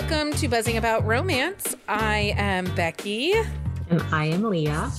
[0.00, 1.76] welcome to Buzzing About Romance.
[1.86, 3.32] I am Becky.
[3.90, 4.90] And I am Leah.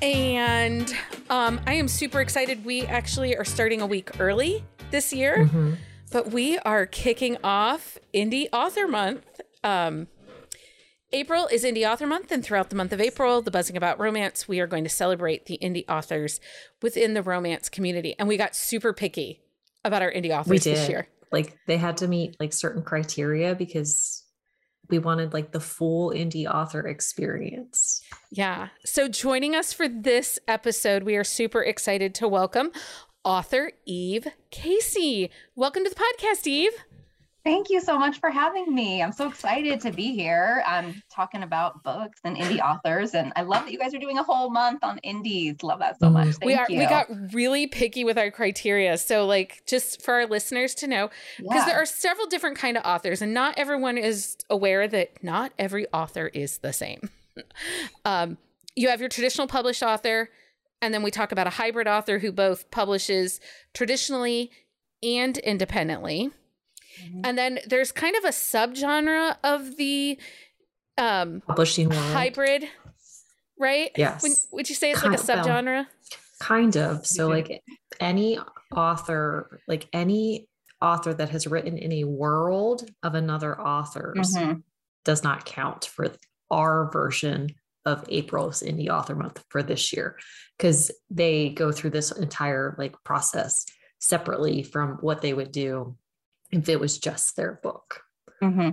[0.00, 0.90] And
[1.28, 2.64] um, I am super excited.
[2.64, 5.74] We actually are starting a week early this year, mm-hmm.
[6.10, 9.42] but we are kicking off Indie Author Month.
[9.62, 10.06] Um,
[11.12, 14.48] April is Indie Author Month, and throughout the month of April, the Buzzing About Romance,
[14.48, 16.40] we are going to celebrate the indie authors
[16.80, 18.14] within the romance community.
[18.18, 19.42] And we got super picky
[19.84, 21.08] about our indie authors this year.
[21.32, 24.24] Like they had to meet like certain criteria because
[24.90, 28.02] we wanted like the full indie author experience.
[28.30, 28.68] Yeah.
[28.84, 32.70] So joining us for this episode, we are super excited to welcome
[33.24, 35.30] author Eve Casey.
[35.54, 36.72] Welcome to the podcast, Eve.
[37.48, 39.02] Thank you so much for having me.
[39.02, 40.62] I'm so excited to be here.
[40.66, 44.18] I'm talking about books and indie authors, and I love that you guys are doing
[44.18, 45.62] a whole month on indies.
[45.62, 46.28] Love that so much.
[46.28, 46.40] Mm-hmm.
[46.40, 46.78] Thank we are you.
[46.80, 48.98] we got really picky with our criteria.
[48.98, 51.64] So, like, just for our listeners to know, because yeah.
[51.64, 55.86] there are several different kind of authors, and not everyone is aware that not every
[55.88, 57.08] author is the same.
[58.04, 58.36] um,
[58.76, 60.28] you have your traditional published author,
[60.82, 63.40] and then we talk about a hybrid author who both publishes
[63.72, 64.50] traditionally
[65.02, 66.30] and independently.
[67.04, 67.20] Mm-hmm.
[67.24, 70.18] And then there's kind of a subgenre of the
[70.96, 72.02] um publishing world.
[72.12, 72.64] hybrid,
[73.58, 73.90] right?
[73.96, 74.22] Yes.
[74.22, 75.86] When, would you say it's kind like a subgenre?
[76.40, 77.06] Kind of.
[77.06, 77.62] So like
[78.00, 78.38] any
[78.74, 80.48] author, like any
[80.80, 84.60] author that has written in a world of another author's mm-hmm.
[85.04, 86.12] does not count for
[86.50, 87.48] our version
[87.84, 90.16] of April's Indie Author Month for this year
[90.56, 93.64] because they go through this entire like process
[93.98, 95.96] separately from what they would do
[96.50, 98.02] if it was just their book.
[98.42, 98.70] Mm-hmm.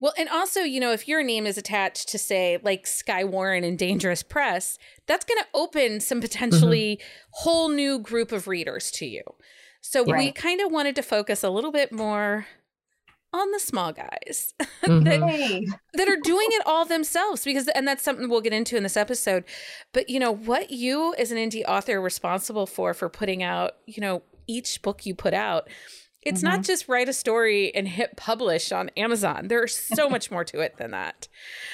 [0.00, 3.62] Well, and also, you know, if your name is attached to, say, like Skye Warren
[3.62, 7.30] and Dangerous Press, that's going to open some potentially mm-hmm.
[7.30, 9.22] whole new group of readers to you.
[9.80, 10.18] So right.
[10.18, 12.46] we kind of wanted to focus a little bit more
[13.32, 15.04] on the small guys mm-hmm.
[15.04, 18.82] that, that are doing it all themselves because and that's something we'll get into in
[18.82, 19.42] this episode
[19.94, 23.72] but you know what you as an indie author are responsible for for putting out
[23.86, 25.66] you know each book you put out
[26.22, 26.56] it's mm-hmm.
[26.56, 29.48] not just write a story and hit publish on Amazon.
[29.48, 31.28] There's so much more to it than that.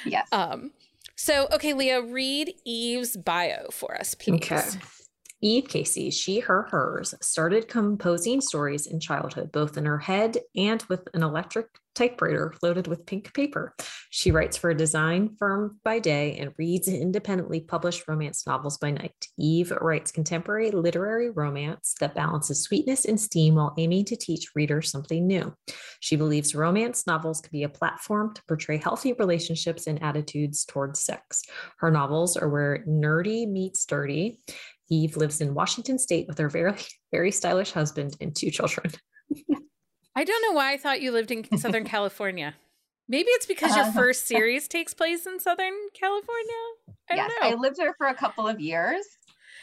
[0.04, 0.28] Yes.
[0.32, 0.72] Um,
[1.16, 4.34] so, okay, Leah, read Eve's bio for us, please.
[4.34, 4.62] Okay.
[5.40, 10.82] Eve Casey, she, her, hers, started composing stories in childhood, both in her head and
[10.84, 13.74] with an electric typewriter loaded with pink paper.
[14.10, 18.92] She writes for a design firm by day and reads independently published romance novels by
[18.92, 19.26] night.
[19.36, 24.90] Eve writes contemporary literary romance that balances sweetness and steam while aiming to teach readers
[24.90, 25.52] something new.
[26.00, 31.00] She believes romance novels can be a platform to portray healthy relationships and attitudes towards
[31.00, 31.42] sex.
[31.78, 34.40] Her novels are where nerdy meets dirty
[34.90, 36.72] Eve lives in Washington State with her very,
[37.12, 38.92] very stylish husband and two children.
[40.18, 42.56] I don't know why I thought you lived in Southern California.
[43.06, 46.64] Maybe it's because your uh, first series takes place in Southern California.
[47.08, 47.48] I yes, know.
[47.48, 49.06] I lived there for a couple of years.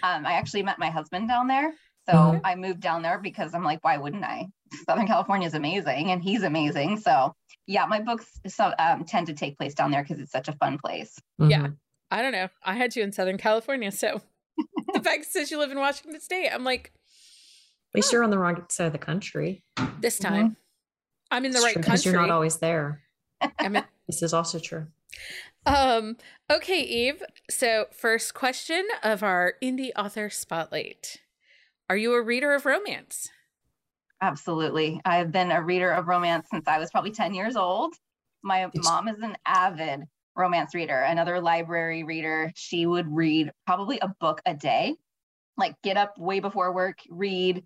[0.02, 1.74] Um, I actually met my husband down there.
[2.08, 2.46] So mm-hmm.
[2.46, 4.48] I moved down there because I'm like, why wouldn't I?
[4.86, 7.02] Southern California is amazing and he's amazing.
[7.02, 7.34] So
[7.68, 10.54] yeah, my books so, um, tend to take place down there because it's such a
[10.54, 11.20] fun place.
[11.42, 11.52] Mm-hmm.
[11.52, 11.68] Yeah.
[12.12, 12.48] I don't know.
[12.64, 13.92] I had you in Southern California.
[13.92, 14.22] So
[14.94, 16.50] the fact says you live in Washington State.
[16.50, 16.95] I'm like, at
[17.96, 19.64] least you're on the wrong side of the country.
[20.00, 20.54] This time, mm-hmm.
[21.32, 22.12] I'm in the it's right true, country.
[22.12, 23.02] You're not always there.
[23.64, 24.88] In- this is also true.
[25.66, 26.18] Um.
[26.50, 27.24] Okay, Eve.
[27.50, 31.22] So, first question of our indie author spotlight:
[31.90, 33.30] Are you a reader of romance?
[34.22, 35.02] Absolutely.
[35.06, 37.94] I've been a reader of romance since I was probably 10 years old.
[38.44, 40.04] My it's- mom is an avid
[40.36, 42.52] romance reader, another library reader.
[42.56, 44.96] She would read probably a book a day,
[45.58, 47.64] like get up way before work, read,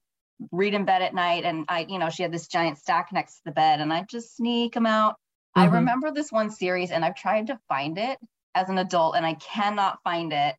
[0.51, 1.43] read in bed at night.
[1.43, 4.05] And I, you know, she had this giant stack next to the bed and I
[4.09, 5.13] just sneak them out.
[5.57, 5.61] Mm-hmm.
[5.61, 8.17] I remember this one series and I've tried to find it
[8.55, 10.55] as an adult and I cannot find it.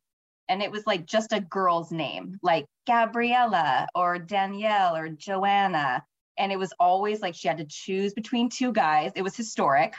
[0.49, 6.03] And it was like just a girl's name, like Gabriella or Danielle or Joanna.
[6.37, 9.11] And it was always like she had to choose between two guys.
[9.15, 9.93] It was historic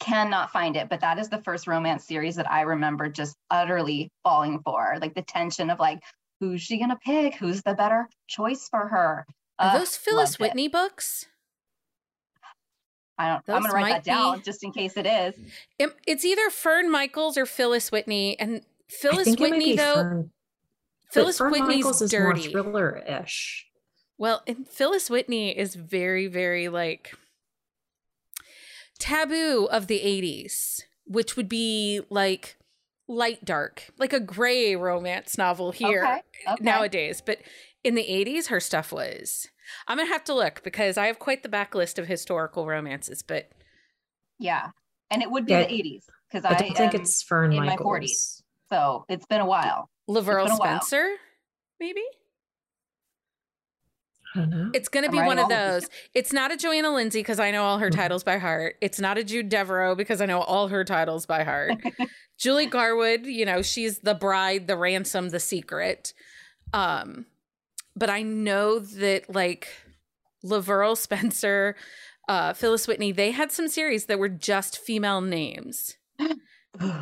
[0.00, 4.10] cannot find it, but that is the first romance series that I remember just utterly
[4.22, 4.96] falling for.
[5.00, 6.02] Like the tension of like,
[6.44, 7.34] who's she gonna pick?
[7.36, 9.26] Who's the better choice for her?
[9.58, 10.72] Are uh, those Phyllis Whitney it.
[10.72, 11.26] books?
[13.16, 13.46] I don't.
[13.46, 15.34] Those I'm gonna write that down be, just in case it is.
[15.78, 19.94] It, it's either Fern Michaels or Phyllis Whitney, and Phyllis Whitney though.
[19.94, 20.30] Fern,
[21.10, 23.66] Phyllis Fern Whitney's Michaels dirty, thriller-ish.
[24.18, 27.14] Well, and Phyllis Whitney is very, very like
[28.98, 32.56] taboo of the 80s, which would be like
[33.08, 36.22] light dark, like a gray romance novel here okay,
[36.52, 36.64] okay.
[36.64, 37.22] nowadays.
[37.24, 37.38] But
[37.82, 39.48] in the 80s, her stuff was.
[39.88, 43.22] I'm going to have to look because I have quite the backlist of historical romances,
[43.22, 43.50] but
[44.38, 44.68] Yeah.
[45.10, 45.66] And it would be Yeah.
[45.66, 48.42] the 80s because I I, don't think it's Fern in my 40s.
[48.70, 49.88] so it's been a while.
[50.08, 50.80] LaVyrle been a while.
[50.80, 51.14] Spencer,
[51.80, 52.02] maybe?
[54.34, 54.70] I don't know.
[54.74, 55.88] It's going to be one of those.
[56.14, 57.94] It's not a Johanna Lindsey because I know all her Mhm.
[57.96, 58.76] titles by heart.
[58.80, 61.74] It's not a Jude Deveraux because I know all her titles by heart.
[62.38, 66.12] Julie Garwood, you know, she's the bride, the ransom, the secret.
[66.72, 67.26] Um,
[67.94, 69.68] but I know that like
[70.44, 71.76] LaVyrle Spencer,
[72.28, 75.96] uh, Phyllis Whitney, they had some series that were just female names.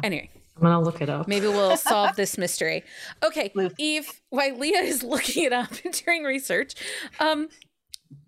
[0.02, 0.28] Anyway,
[0.62, 1.26] I'm gonna look it up.
[1.26, 2.84] maybe we'll solve this mystery.
[3.22, 6.74] Okay, Eve, while Leah is looking it up and doing research,
[7.18, 7.48] um,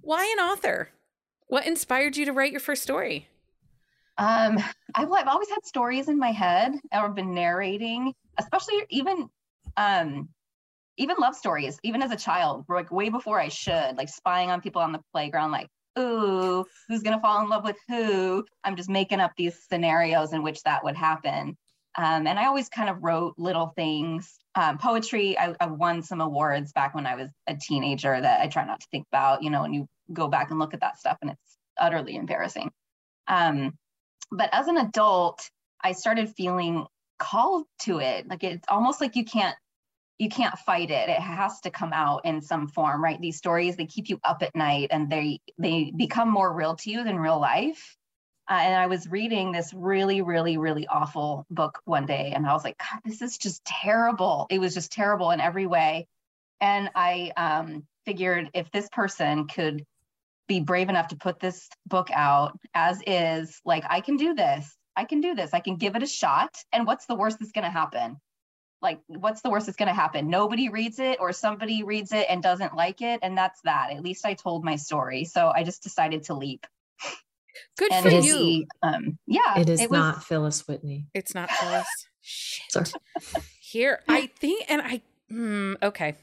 [0.01, 0.91] why an author?
[1.47, 3.29] What inspired you to write your first story?
[4.19, 4.59] Um,
[4.95, 9.29] I've, I've always had stories in my head or been narrating, especially even
[9.77, 10.29] um
[10.97, 14.61] even love stories, even as a child, like way before I should, like spying on
[14.61, 18.45] people on the playground, like, ooh, who's gonna fall in love with who?
[18.65, 21.57] I'm just making up these scenarios in which that would happen.
[21.97, 24.39] Um, and I always kind of wrote little things.
[24.55, 28.49] Um, poetry, I, I won some awards back when I was a teenager that I
[28.49, 30.99] try not to think about, you know, and you go back and look at that
[30.99, 32.71] stuff and it's utterly embarrassing.
[33.29, 33.75] Um,
[34.31, 35.49] but as an adult,
[35.83, 36.87] I started feeling
[37.19, 38.29] called to it.
[38.29, 39.57] Like it's almost like you can't
[40.19, 41.09] you can't fight it.
[41.09, 43.21] It has to come out in some form, right?
[43.21, 46.91] These stories they keep you up at night and they they become more real to
[46.91, 47.97] you than real life.
[48.49, 52.53] Uh, and I was reading this really, really, really awful book one day, and I
[52.53, 54.47] was like, God, this is just terrible.
[54.51, 56.07] It was just terrible in every way.
[56.61, 59.85] And I um, figured if this person could
[60.47, 64.77] be brave enough to put this book out as is, like, I can do this.
[64.97, 65.55] I can do this.
[65.55, 66.55] I can give it a shot.
[66.73, 68.21] And what's the worst that's going to happen?
[68.83, 70.29] Like, what's the worst that's going to happen?
[70.29, 73.21] Nobody reads it, or somebody reads it and doesn't like it.
[73.23, 73.91] And that's that.
[73.91, 75.25] At least I told my story.
[75.25, 76.67] So I just decided to leap.
[77.79, 78.37] Good And for it is- you.
[78.39, 81.07] the, um, yeah, it is was- not Phyllis Whitney.
[81.15, 81.87] It's not Phyllis.
[82.21, 82.71] Shit.
[82.71, 82.87] Sorry.
[83.61, 85.03] Here, I think, and I.
[85.31, 86.15] Hmm, okay,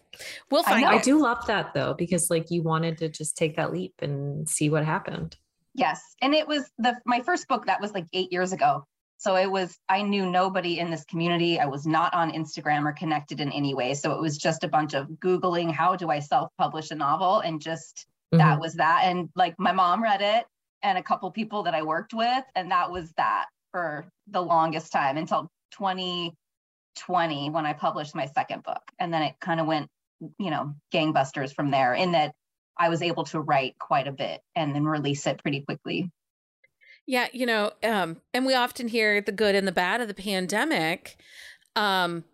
[0.51, 0.89] we'll find know.
[0.89, 4.47] I do love that though, because like you wanted to just take that leap and
[4.47, 5.35] see what happened.
[5.73, 6.01] Yes.
[6.21, 8.85] And it was the my first book that was like eight years ago.
[9.17, 11.59] So it was I knew nobody in this community.
[11.59, 13.95] I was not on Instagram or connected in any way.
[13.95, 17.59] So it was just a bunch of Googling how do I self-publish a novel and
[17.61, 18.61] just that Mhm.
[18.61, 19.01] was that.
[19.05, 20.45] And like my mom read it
[20.83, 24.91] and a couple people that I worked with, and that was that for the longest
[24.91, 28.81] time until 2020 when I published my second book.
[28.99, 29.89] And then it kind of went,
[30.39, 32.33] you know, gangbusters from there in that
[32.77, 36.09] I was able to write quite a bit and then release it pretty quickly.
[37.05, 40.13] Yeah, you know, um, and we often hear the good and the bad of the
[40.13, 41.17] pandemic.
[41.75, 42.25] Um,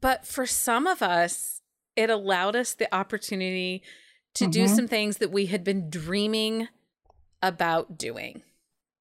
[0.00, 1.60] but for some of us,
[1.96, 3.82] it allowed us the opportunity
[4.34, 4.68] to do Mhm.
[4.68, 6.68] some things that we had been dreaming
[7.42, 8.42] about doing.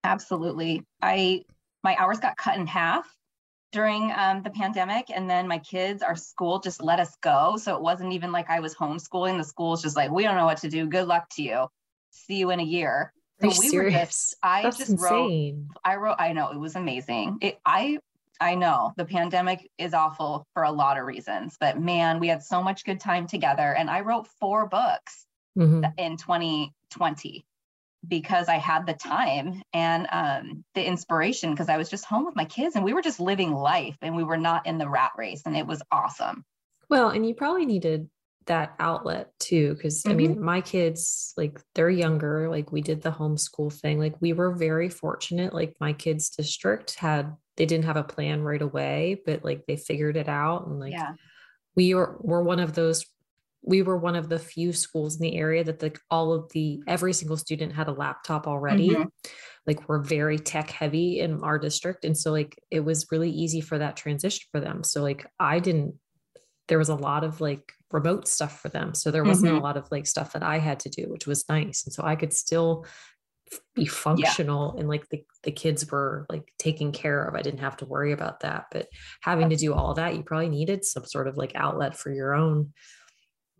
[0.04, 0.84] Absolutely.
[1.02, 1.44] I
[1.84, 3.06] my hours got cut in half
[3.72, 7.56] during um, the pandemic, and then my kids, our school just let us go.
[7.58, 9.38] So it wasn't even like I was homeschooling.
[9.38, 10.86] The school's just like, we don't know what to do.
[10.88, 11.68] Good luck to you.
[12.12, 13.14] See you in a year.
[13.42, 14.10] Are you So we were serious?
[14.10, 15.54] just- I That's just wrote-
[15.86, 16.18] I wrote.
[16.20, 17.38] I know it was amazing.
[17.42, 17.60] It.
[17.66, 18.00] I.
[18.44, 22.42] I know the pandemic is awful for a lot of reasons, but man, we had
[22.42, 25.94] so much good time together, and I wrote four books Mhm.
[26.00, 27.46] in 2020
[28.08, 32.36] because I had the time and um, the inspiration because I was just home with
[32.36, 35.12] my kids and we were just living life and we were not in the rat
[35.18, 36.44] race and it was awesome.
[36.90, 38.10] Well, and you probably needed
[38.48, 43.12] that outlet too, because I mean, my kids, like they're younger, like we did the
[43.12, 44.00] homeschool thing.
[44.00, 45.54] Like we were very fortunate.
[45.54, 49.78] Like my kids' district had, they didn't have a plan right away, but like they
[49.78, 50.66] figured it out.
[50.66, 51.14] And like yeah.
[51.76, 53.06] we were, were one of those,
[53.64, 56.82] we were one of the few schools in the area that like all of the,
[56.88, 58.90] every single student had a laptop already.
[58.90, 59.08] Mhm.
[59.68, 62.04] Like we're very tech heavy in our district.
[62.04, 64.84] And so like it was really easy for that transition for them.
[64.84, 65.96] So like I didn't
[66.68, 68.94] there was a lot of like remote stuff for them.
[68.94, 71.48] So there wasn't a lot of like stuff that I had to do, which was
[71.50, 71.84] nice.
[71.84, 72.86] And so I could still
[73.76, 77.36] be functional and like the, the kids were like taken care of.
[77.36, 78.68] I didn't have to worry about that.
[78.72, 78.88] But
[79.22, 82.34] having to do all that, you probably needed some sort of like outlet for your
[82.34, 82.72] own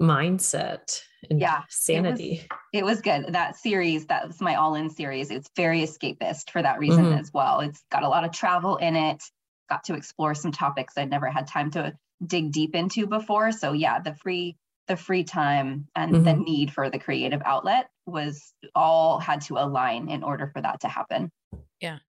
[0.02, 2.48] mindset and Yeah, sanity.
[2.74, 3.28] It was good.
[3.34, 5.30] That series, that was my all in series.
[5.32, 7.20] It's very escapist for that reason Mhm.
[7.20, 7.60] as well.
[7.60, 9.24] It's got a lot of travel in it,
[9.70, 11.94] got to explore some topics I'd never had time to
[12.26, 13.52] dig deep into before.
[13.52, 16.44] So yeah, the free the free time and the Mhm.
[16.44, 20.90] need for the creative outlet was all had to align in order for that to
[20.90, 21.32] happen.
[21.80, 22.00] Yeah.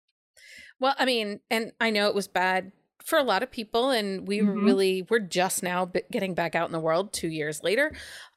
[0.80, 2.72] Well, I mean, and I know it was bad
[3.04, 4.64] for a lot of people, and we were Mhm.
[4.64, 7.92] really we're just now getting back out in the world two years later.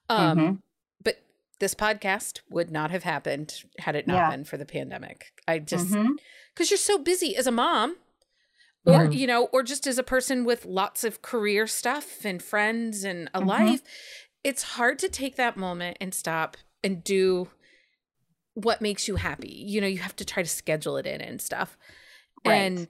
[0.09, 0.61] Um, Mhm.
[1.03, 1.21] But
[1.59, 4.29] this podcast would not have happened had it not Yeah.
[4.31, 5.33] been for the pandemic.
[5.47, 6.17] I just Mhm.
[6.53, 7.97] because you're so busy as a mom
[8.85, 13.03] or you know or just as a person with lots of career stuff and friends
[13.03, 13.47] and a Mhm.
[13.47, 13.81] life
[14.43, 17.49] it's hard to take that moment and stop and do
[18.53, 21.41] what makes you happy you know you have to try to schedule it in and
[21.41, 21.77] stuff
[22.45, 22.53] Right.
[22.57, 22.87] and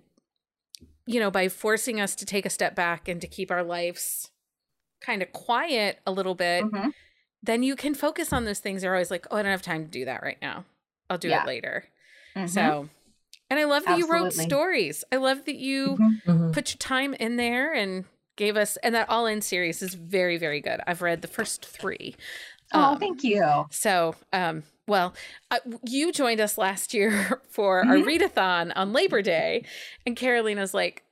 [1.06, 4.32] you know by forcing us to take a step back and to keep our lives
[5.02, 6.94] kind of quiet a little bit Mhm.
[7.44, 9.84] then you can focus on those things you're always like oh i don't have time
[9.86, 10.66] to do that right now
[11.10, 11.42] i'll do Yeah.
[11.44, 11.86] it later
[12.36, 12.50] Mhm.
[12.50, 12.90] so,
[13.50, 15.04] and I love that you wrote stories.
[15.12, 16.22] I love that you Mhm.
[16.26, 16.54] Mhm.
[16.54, 20.38] put your time in there and gave us, and that All In series is very,
[20.38, 20.82] very good.
[20.88, 22.16] I've read the first three.
[22.74, 23.66] Oh, Um, thank you.
[23.70, 25.14] So, um, well,
[25.52, 28.06] uh, you joined us last year for our Mhm.
[28.06, 29.66] readathon on Labor Day,
[30.06, 31.04] and Carolina's like,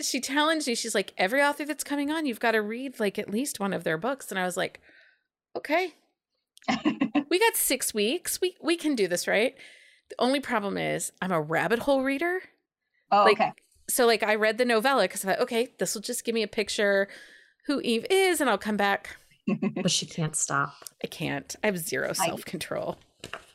[0.00, 0.74] she challenged me.
[0.74, 3.72] She's like, every author that's coming on, you've got to read like at least one
[3.72, 4.30] of their books.
[4.30, 4.80] And I was like,
[5.56, 5.94] okay,
[7.30, 8.40] we got six weeks.
[8.40, 9.54] We we can do this, right?
[10.10, 12.40] The only problem is I'm a rabbit hole reader.
[13.10, 13.52] oh, like okay.
[13.88, 16.42] so like I read the novella because I thought, okay, this will just give me
[16.42, 17.08] a picture
[17.66, 19.16] who Eve is, and I'll come back.
[19.74, 20.74] But she can't stop.
[21.02, 21.56] I can't.
[21.62, 22.98] I have zero self control.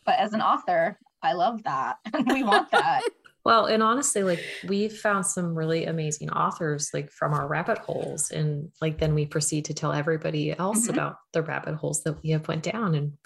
[0.06, 1.98] But as an author, I love that.
[2.28, 3.02] we want that.
[3.46, 8.32] Well, and honestly, like we've found some really amazing authors like from our rabbit holes.
[8.32, 10.92] And like then we proceed to tell everybody else Mhm.
[10.94, 12.96] about the rabbit holes that we have went down.
[12.96, 13.18] And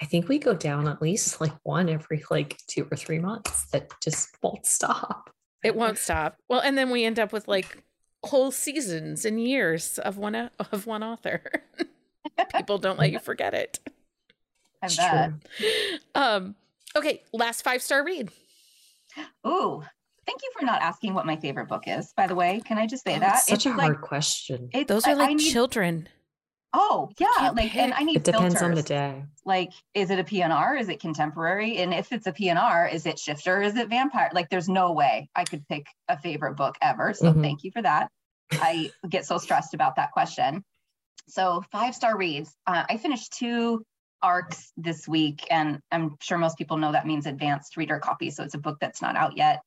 [0.00, 3.66] I think we go down at least like one every like two or three months
[3.72, 5.28] that just won't stop.
[5.62, 6.38] It won't stop.
[6.48, 7.84] Well, and then we end up with like
[8.24, 11.42] whole seasons and years of one of one author.
[12.56, 13.78] People don't let you forget it.
[14.86, 15.32] I It's bet.
[15.58, 15.98] true.
[16.14, 16.54] Um.
[16.96, 18.30] Okay, last five star read.
[19.46, 19.82] Ooh,
[20.26, 22.12] thank you for not asking what my favorite book is.
[22.16, 24.70] By the way, can I just say Oh, that it's such a like, hard question.
[24.86, 26.08] Those are like need- children.
[26.78, 27.94] Oh yeah, can't like and.
[27.94, 29.24] I need It depends on the day.
[29.46, 30.78] Like, is it a PNR?
[30.78, 31.78] Is it contemporary?
[31.78, 33.62] And if it's a PNR, is it shifter?
[33.62, 34.28] Is it vampire?
[34.34, 37.14] Like, there's no way I could pick a favorite book ever.
[37.14, 37.40] So Mhm.
[37.40, 38.10] thank you for that.
[38.52, 40.64] I get so stressed about that question.
[41.28, 42.54] So five star reads.
[42.66, 43.82] Uh, I finished two
[44.22, 48.30] arcs this week, and I'm sure most people know that means advanced reader copy.
[48.30, 49.60] So it's a book that's not out yet.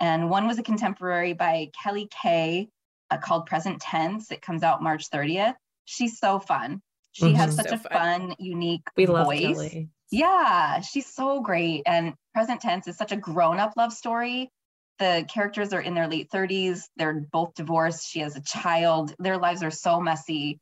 [0.00, 2.68] And one was a contemporary by Kelly Kay
[3.10, 4.30] uh, called Present Tense.
[4.30, 5.54] It comes out March 30th.
[5.84, 6.80] She's so fun.
[7.12, 7.56] She has Mhm.
[7.56, 7.92] such So a fun.
[7.92, 9.40] fun, unique We love voice.
[9.40, 9.88] Kelly.
[10.10, 11.82] Yeah, she's so great.
[11.86, 14.50] And Present Tense is such a grown up love story.
[14.98, 16.88] The characters are in their late 30s.
[16.96, 18.08] They're both divorced.
[18.08, 19.14] She has a child.
[19.18, 20.58] Their lives are so messy.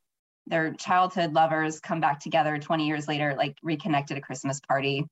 [0.46, 5.06] Their childhood lovers come back together 20 years later, like reconnected at a Christmas party,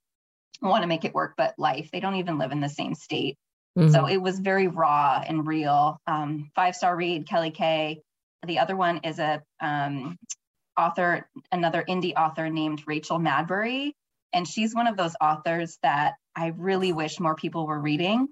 [0.61, 3.37] want to make it work, but life, they don't even live in the same state.
[3.79, 4.13] So Mhm.
[4.13, 5.99] it was very raw and real.
[6.07, 8.03] Um, five star read, Kelly Kay.
[8.47, 10.19] The other one is a um,
[10.77, 13.93] author, another indie author named Rachel Madbury,
[14.33, 18.29] and she's one of those authors that I really wish more people were reading.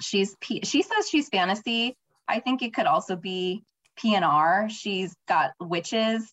[0.00, 1.96] She's she says she's fantasy.
[2.28, 3.62] I think it could also be
[4.02, 4.70] PNR.
[4.70, 6.32] She's got witches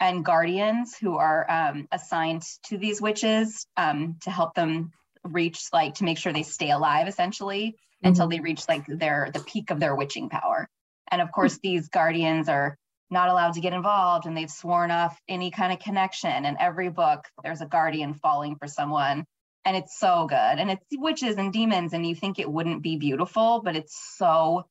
[0.00, 4.92] and guardians who are um, assigned to these witches um, to help them
[5.24, 9.40] reach like to make sure they stay alive essentially until they reach like their the
[9.40, 10.68] peak of their witching power.
[11.10, 12.76] And of course these guardians are
[13.10, 16.44] not allowed to get involved and they've sworn off any kind of connection.
[16.44, 19.24] And every book there's a guardian falling for someone
[19.64, 20.36] and it's so good.
[20.36, 24.66] And it's witches and demons and you think it wouldn't be beautiful but it's so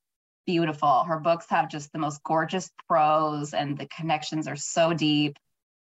[0.46, 5.38] beautiful her books have just the most gorgeous prose and the connections are so deep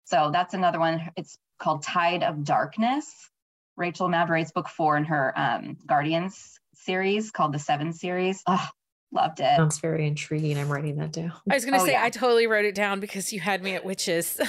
[0.05, 3.29] so that's another one it's called tide of darkness
[3.77, 8.41] Rachel Madbury's book four in her um, Guardians series called the Seven series.
[8.47, 8.65] Oh,
[9.11, 9.55] loved it.
[9.57, 10.57] Sounds very intriguing.
[10.57, 11.33] I'm writing that down.
[11.49, 12.03] I was gonna Oh, say yeah.
[12.03, 14.39] I totally wrote it down because you had me at witches.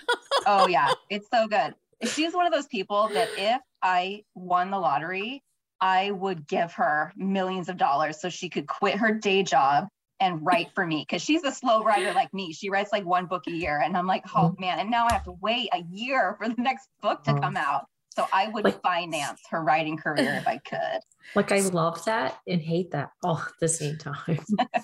[0.46, 1.74] oh yeah, it's so good.
[2.08, 5.42] She's one of those people that if I won the lottery,
[5.80, 9.88] I would give her millions of dollars so she could quit her day job
[10.20, 12.52] and write for me because she's a slow writer like me.
[12.54, 15.12] She writes like one book a year, and I'm like, oh man, and now I
[15.12, 17.38] have to wait a year for the next book to Oh.
[17.40, 17.86] come out.
[18.14, 21.00] So I would Like- finance her writing career if I could.
[21.34, 24.38] Like I love that and hate that all at the same time.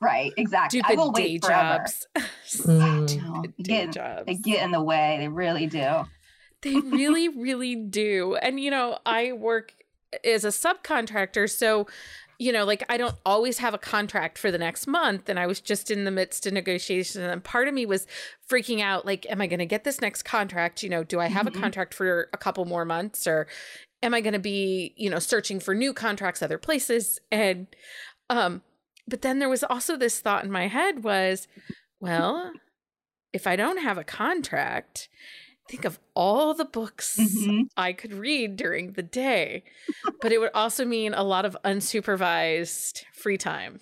[0.00, 0.80] Right, exactly.
[0.82, 1.78] I Stupid will day wait forever.
[1.78, 2.06] jobs.
[2.66, 3.08] Mm.
[3.08, 4.22] Stupid they day get, jobs.
[4.26, 5.16] they get in the way.
[5.20, 6.04] They really do.
[6.62, 8.34] They really, really do.
[8.34, 9.72] And, you know, I work
[10.24, 11.48] as a subcontractor.
[11.48, 11.86] So,
[12.38, 15.28] you know, like I don't always have a contract for the next month.
[15.28, 17.16] And I was just in the midst of negotiations.
[17.16, 18.06] And part of me was
[18.48, 20.82] freaking out like, am I going to get this next contract?
[20.82, 21.56] You know, do I have Mhm.
[21.56, 23.46] a contract for a couple more months or
[24.02, 27.20] am I going to be, you know, searching for new contracts other places?
[27.30, 27.66] And,
[28.30, 28.62] um,
[29.06, 31.46] but then there was also this thought in my head was,
[32.00, 32.52] well,
[33.32, 35.10] if I don't have a contract,
[35.70, 37.68] think of all the books Mhm.
[37.76, 39.62] I could read during the day,
[40.20, 43.80] but it would also mean a lot of unsupervised free time.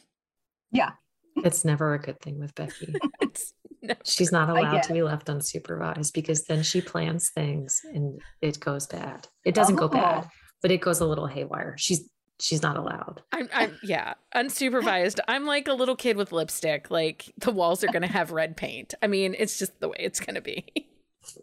[0.70, 0.90] Yeah.
[1.36, 2.94] It's never a good thing with Becky.
[3.20, 8.20] It's no, She's not allowed to be left unsupervised because then she plans things and
[8.42, 9.28] it goes bad.
[9.44, 10.30] It doesn't go bad, Oh.
[10.60, 11.76] but it goes a little haywire.
[11.78, 12.08] She's
[12.40, 13.22] she's not allowed.
[13.32, 15.18] I'm, I'm, yeah, unsupervised.
[15.26, 16.90] I'm like a little kid with lipstick.
[16.90, 18.94] Like the walls are going to have red paint.
[19.00, 20.66] I mean, it's just the way it's going to be.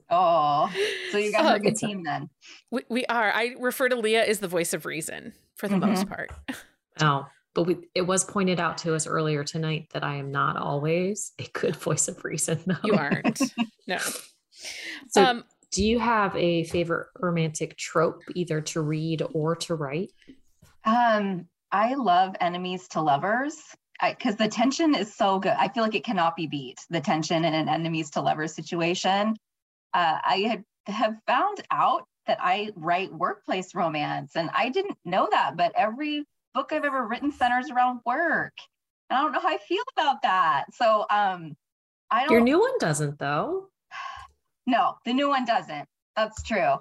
[0.10, 0.72] Oh,
[1.12, 2.30] so you guys are a good team then.
[2.72, 3.32] We, we are.
[3.32, 6.32] I refer to Leah as the voice of reason for the most part.
[7.02, 10.56] Oh, but we, it was pointed out to us earlier tonight that I am not
[10.56, 12.62] always a good voice of reason.
[12.66, 12.76] Though.
[12.86, 13.42] You aren't.
[13.88, 13.98] No.
[15.10, 20.12] So, um, do you have a favorite romantic trope, either to read or to write?
[20.86, 23.58] Um, I love enemies to lovers
[24.02, 25.54] because the tension is so good.
[25.58, 26.80] I feel like it cannot be beat.
[26.90, 29.36] The tension in an enemies to lovers situation.
[29.96, 35.28] Uh, I had have found out that I write workplace romance, and I didn't know
[35.32, 35.56] that.
[35.56, 38.54] But every book I've ever written centers around work,
[39.10, 40.66] and I don't know how I feel about that.
[40.74, 41.56] So, um,
[42.12, 42.32] I don't.
[42.34, 43.70] Your new one doesn't, though.
[44.68, 45.88] No, the new one doesn't.
[46.16, 46.74] That's true.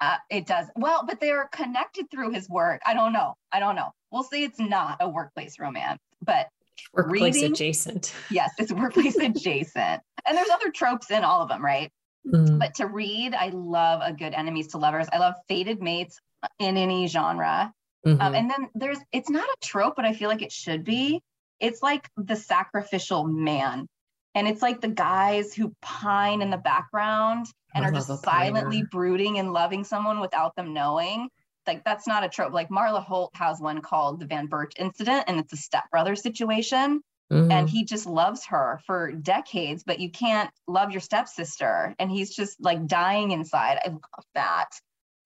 [0.00, 0.68] Uh, it does.
[0.76, 2.80] Well, but they're connected through his work.
[2.86, 3.34] I don't know.
[3.50, 3.90] I don't know.
[4.12, 6.46] We'll say it's not a workplace romance, but
[6.94, 7.52] Workplace Reading?
[7.52, 8.14] adjacent.
[8.30, 10.02] yes, it's workplace adjacent.
[10.26, 11.90] And there's other tropes in all of them, right?
[12.26, 12.58] Mm.
[12.58, 15.08] But to read, I love a good enemies to lovers.
[15.12, 16.20] I love fated mates
[16.58, 17.72] in any genre.
[18.04, 18.36] Um, Mhm.
[18.36, 21.20] and then there's, it's not a trope, but I feel like it should be.
[21.60, 23.86] It's like the sacrificial man.
[24.34, 28.82] And it's like the guys who pine in the background and I are just silently
[28.90, 31.28] brooding and loving someone without them knowing.
[31.66, 32.52] Like that's not a trope.
[32.52, 37.02] Like Marla Holt has one called the Van Burt incident, and it's a stepbrother situation.
[37.32, 37.50] Mhm.
[37.50, 41.94] And he just loves her for decades, but you can't love your stepsister.
[41.98, 43.78] And he's just like dying inside.
[43.84, 44.68] I love that.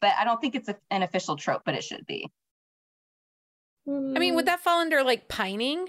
[0.01, 2.31] But I don't think it's a, an official trope, but it should be.
[3.89, 5.89] I mean, would that fall under like pining?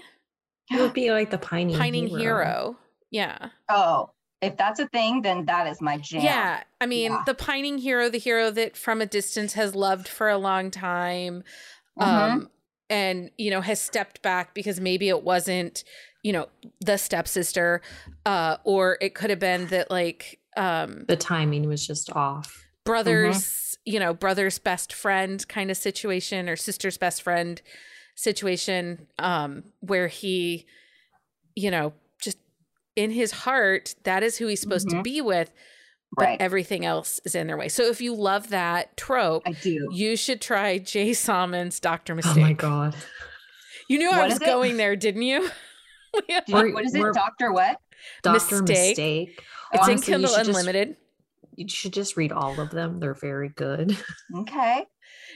[0.70, 2.18] It would be like the pining, Pining hero.
[2.20, 2.76] hero.
[3.10, 3.48] Yeah.
[3.68, 6.22] Oh, if that's a thing, then that is my jam.
[6.22, 6.62] Yeah.
[6.80, 7.22] I mean, Yeah.
[7.26, 11.42] the pining hero, the hero that from a distance has loved for a long time.
[11.98, 12.04] Mhm.
[12.06, 12.50] Um,
[12.90, 15.84] and you know, has stepped back because maybe it wasn't,
[16.22, 16.48] you know,
[16.80, 17.80] the stepsister,
[18.26, 22.66] uh, or it could have been that like um The timing was just off.
[22.84, 27.60] brother's, you know, brother's best friend kind of situation or sister's best friend
[28.14, 30.66] situation, um, where he,
[31.54, 32.38] you know, just
[32.96, 35.04] in his heart, that is who he's supposed to Mhm.
[35.04, 35.52] be with,
[36.16, 36.40] but Right.
[36.40, 37.68] everything else is in their way.
[37.68, 39.88] So if you love that trope, I do.
[39.92, 41.12] you should try J.
[41.12, 42.36] Saman's Doctor Mistake.
[42.36, 42.94] Oh my god.
[43.88, 44.46] You knew I was is it?
[44.46, 45.48] going there, didn't you?
[46.28, 46.40] Yeah.
[46.48, 47.14] What is it?
[47.14, 47.78] Doctor what?
[48.22, 48.88] Doctor Mistake.
[48.96, 49.42] Mistake.
[49.74, 50.96] It's in Honestly, you Kindle just- Unlimited.
[51.54, 52.98] you should just read all of them.
[52.98, 53.96] They're very good.
[54.38, 54.86] Okay.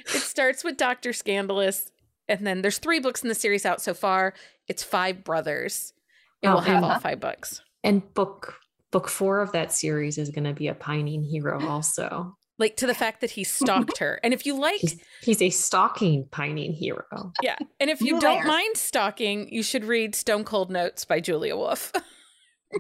[0.07, 1.93] It starts with Doctor Scandalous,
[2.27, 4.33] and then there's three books in the series out so far.
[4.67, 5.93] It's five brothers.
[6.41, 7.61] It Oh, will have and- all five books.
[7.85, 8.57] And book
[8.93, 11.67] book four of that series is going to be a pining hero.
[11.67, 14.21] Also, Like to the fact that he stalked her.
[14.23, 17.33] And if you like, he's, he's a stalking pining hero.
[17.43, 18.47] yeah, and if you New don't layers.
[18.47, 21.93] mind stalking, you should read Stone Cold Notes by Julia Wolf.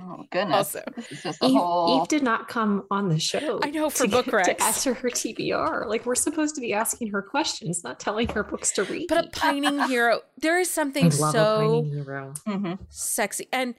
[0.01, 0.75] Oh goodness.
[0.75, 0.83] Also.
[0.96, 2.01] This is just a Eve, whole.
[2.01, 3.61] Eve did not come on the show.
[3.62, 5.87] I know, for to book get- to answer her TBR.
[5.87, 9.05] Like we're supposed to be asking her questions, not telling her books to read.
[9.11, 12.33] but a pining hero, there is something so pining hero.
[12.48, 12.79] Mhm.
[12.88, 13.48] sexy.
[13.53, 13.75] And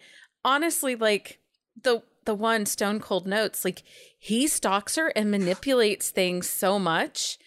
[0.46, 1.40] honestly, like
[1.82, 3.84] the the one Stone Cold Notes, like
[4.18, 7.38] he stalks her and manipulates things so much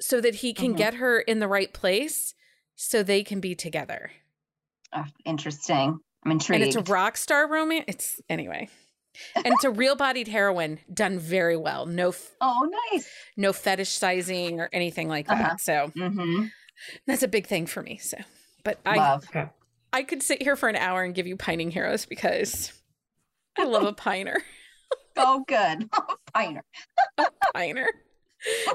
[0.00, 0.76] so that he can Mhm.
[0.78, 2.34] get her in the right place
[2.74, 4.10] so they can be together.
[4.92, 5.98] Oh, interesting.
[6.24, 6.62] I'm intrigued.
[6.62, 7.84] And it's a rock star romance.
[7.88, 8.68] It's anyway.
[9.36, 11.86] And it's a real bodied heroine done very well.
[11.86, 13.08] No f- oh, nice.
[13.36, 15.40] no fetish sizing or anything like that.
[15.40, 15.56] Uh-huh.
[15.58, 16.46] So hmm
[17.06, 17.98] that's a big thing for me.
[17.98, 18.16] So
[18.64, 19.24] but I Love.
[19.28, 19.48] Okay.
[19.92, 22.72] I could sit here for an hour and give you pining heroes because
[23.58, 24.42] I love a piner.
[25.16, 25.88] Oh, good.
[26.34, 26.64] Piner.
[27.54, 27.86] Piner.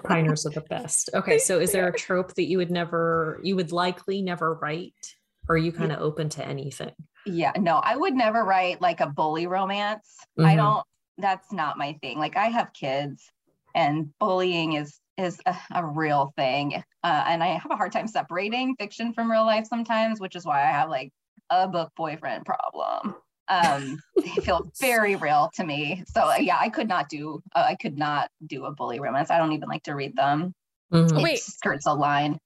[0.05, 1.09] Piners are the best.
[1.13, 5.15] Okay, so is there a trope that you would never, you would likely never write,
[5.49, 6.93] or are you kind of open to anything?
[7.25, 10.15] Yeah, no, I would never write like a bully romance.
[10.39, 10.55] I Mhm.
[10.55, 10.85] don't.
[11.17, 12.17] That's not my thing.
[12.17, 13.29] Like I have kids,
[13.75, 16.81] and bullying is is a, a real thing.
[17.03, 20.45] Uh, and I have a hard time separating fiction from real life sometimes, which is
[20.45, 21.11] why I have like
[21.49, 23.15] a book boyfriend problem.
[23.49, 26.03] Um, they feel very real to me.
[26.07, 27.41] So uh, yeah, I could not do.
[27.55, 29.29] Uh, I could not do a bully romance.
[29.31, 30.53] I don't even like to read them.
[30.93, 31.17] Mhm.
[31.19, 31.39] It Wait.
[31.39, 32.37] skirts a line.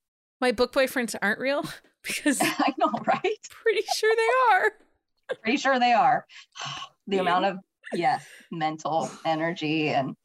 [0.41, 1.63] My book boyfriends aren't real
[2.03, 3.37] because I'm I know, right?
[3.49, 4.71] pretty sure they are.
[5.41, 6.25] Pretty sure they are.
[7.05, 7.21] The Yeah.
[7.23, 7.57] amount of
[7.93, 10.15] yes, mental energy and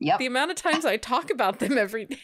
[0.00, 0.18] Yep.
[0.18, 2.16] The amount of times I talk about them every day.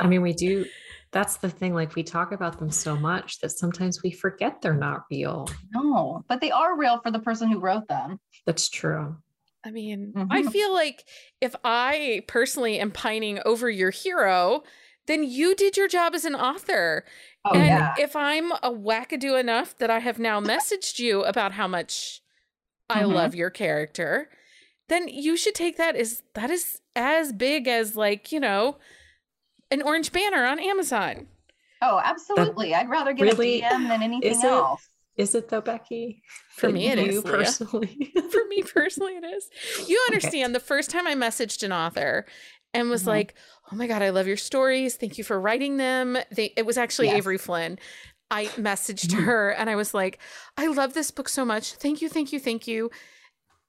[0.00, 0.64] I mean, we do.
[1.12, 1.74] That's the thing.
[1.74, 5.46] Like, we talk about them so much that sometimes we forget they're not real.
[5.74, 8.18] No, but they are real for the person who wrote them.
[8.46, 9.16] That's true.
[9.64, 10.50] I mean, I Mhm.
[10.50, 11.06] feel like
[11.40, 14.64] if I personally am pining over your hero,
[15.06, 17.04] then you did your job as an author.
[17.44, 17.94] Oh and yeah.
[17.96, 22.22] if I'm a wackadoo enough that I have now messaged you about how much
[22.90, 23.12] I Mhm.
[23.14, 24.30] love your character,
[24.88, 28.78] then you should take that as that is as big as like, you know,
[29.72, 31.26] an orange banner on Amazon.
[31.80, 32.74] Oh, absolutely.
[32.74, 34.46] I'd rather get really- a DM than anything is it?
[34.46, 34.86] else.
[35.16, 36.22] Is it though, Becky?
[36.56, 38.12] For me, it you is, personally.
[38.30, 39.50] For me personally, it is.
[39.88, 42.24] You understand the first time I messaged an author
[42.72, 43.08] and was Mhm.
[43.08, 43.34] like,
[43.70, 44.96] oh my God, I love your stories.
[44.96, 46.16] Thank you for writing them.
[46.30, 47.16] They, it was actually Yes.
[47.16, 47.78] Avery Flynn.
[48.30, 49.24] I messaged Mhm.
[49.24, 50.18] her and I was like,
[50.56, 51.74] I love this book so much.
[51.74, 52.90] Thank you, thank you, thank you.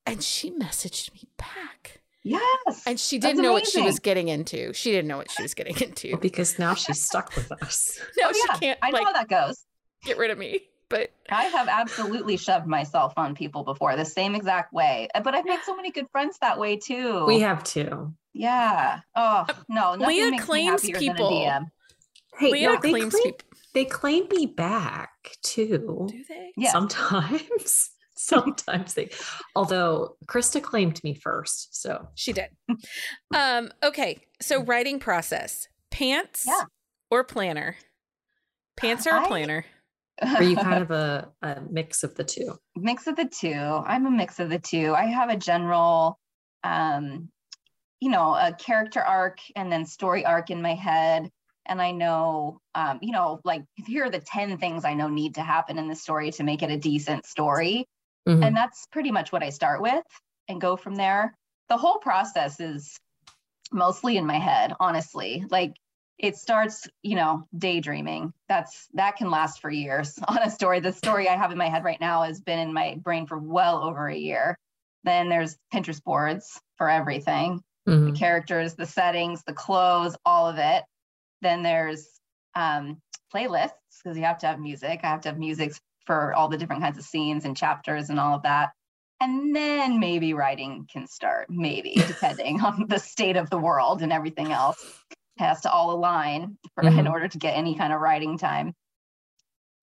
[0.05, 1.99] And she messaged me back.
[2.23, 2.83] Yes.
[2.85, 4.73] And she didn't know what she was getting into.
[4.73, 6.17] She didn't know what she was getting into.
[6.17, 7.99] because now she's stuck with us.
[8.17, 8.57] No, oh, she yeah.
[8.59, 9.65] can't I know like how that goes.
[10.05, 10.61] get rid of me.
[10.89, 15.07] But I have absolutely shoved myself on people before the same exact way.
[15.15, 17.25] Uh, But I've made so many good friends that way too.
[17.25, 18.13] We have too.
[18.33, 18.99] Yeah.
[19.15, 19.95] Oh no.
[19.95, 21.29] Nothing Leah makes claims me people.
[21.29, 21.65] Than a DM.
[22.37, 23.47] Hey, Leah no, they claims claim, people.
[23.73, 25.11] they claim me back
[25.43, 26.07] too.
[26.09, 26.51] Do they?
[26.57, 26.71] Yes.
[26.71, 27.89] Sometimes.
[28.27, 29.09] Sometimes they
[29.55, 31.81] although Krista claimed me first.
[31.81, 32.47] So She did.
[33.35, 34.21] um, okay.
[34.41, 35.67] So writing process.
[35.91, 36.63] Pants Yeah.
[37.11, 37.75] or planner?
[38.77, 39.65] Pants or a I- planner?
[40.21, 42.55] are you kind of a, a mix of the two?
[42.75, 43.53] mix of the two.
[43.53, 44.93] I'm a mix of the two.
[44.93, 46.19] I have a general,
[46.63, 47.29] um,
[47.99, 51.29] you know, a character arc and then story arc in my head.
[51.65, 55.35] And I know, um, you know, like here are the 10 things I know need
[55.35, 57.87] to happen in the story to make it a decent story.
[58.27, 58.43] Mhm.
[58.43, 60.03] And that's pretty much what I start with
[60.47, 61.35] and go from there.
[61.69, 62.99] The whole process is
[63.71, 65.45] mostly in my head, honestly.
[65.49, 65.75] Like
[66.17, 68.33] it starts, you know, daydreaming.
[68.47, 70.79] That's that can last for years on a story.
[70.79, 73.37] The story I have in my head right now has been in my brain for
[73.37, 74.57] well over a year.
[75.03, 78.13] Then there's Pinterest boards for everything Mhm.
[78.13, 80.83] the characters, the settings, the clothes, all of it.
[81.41, 82.07] Then there's
[82.55, 83.01] um,
[83.33, 85.01] playlists because you have to have music.
[85.03, 85.73] I have to have music
[86.05, 88.71] for all the different kinds of scenes and chapters and all of that.
[89.21, 94.11] And then maybe writing can start, maybe depending on the state of the world and
[94.11, 94.77] everything else.
[95.39, 97.09] Has to all align for, in Mhm.
[97.09, 98.75] order to get any kind of writing time.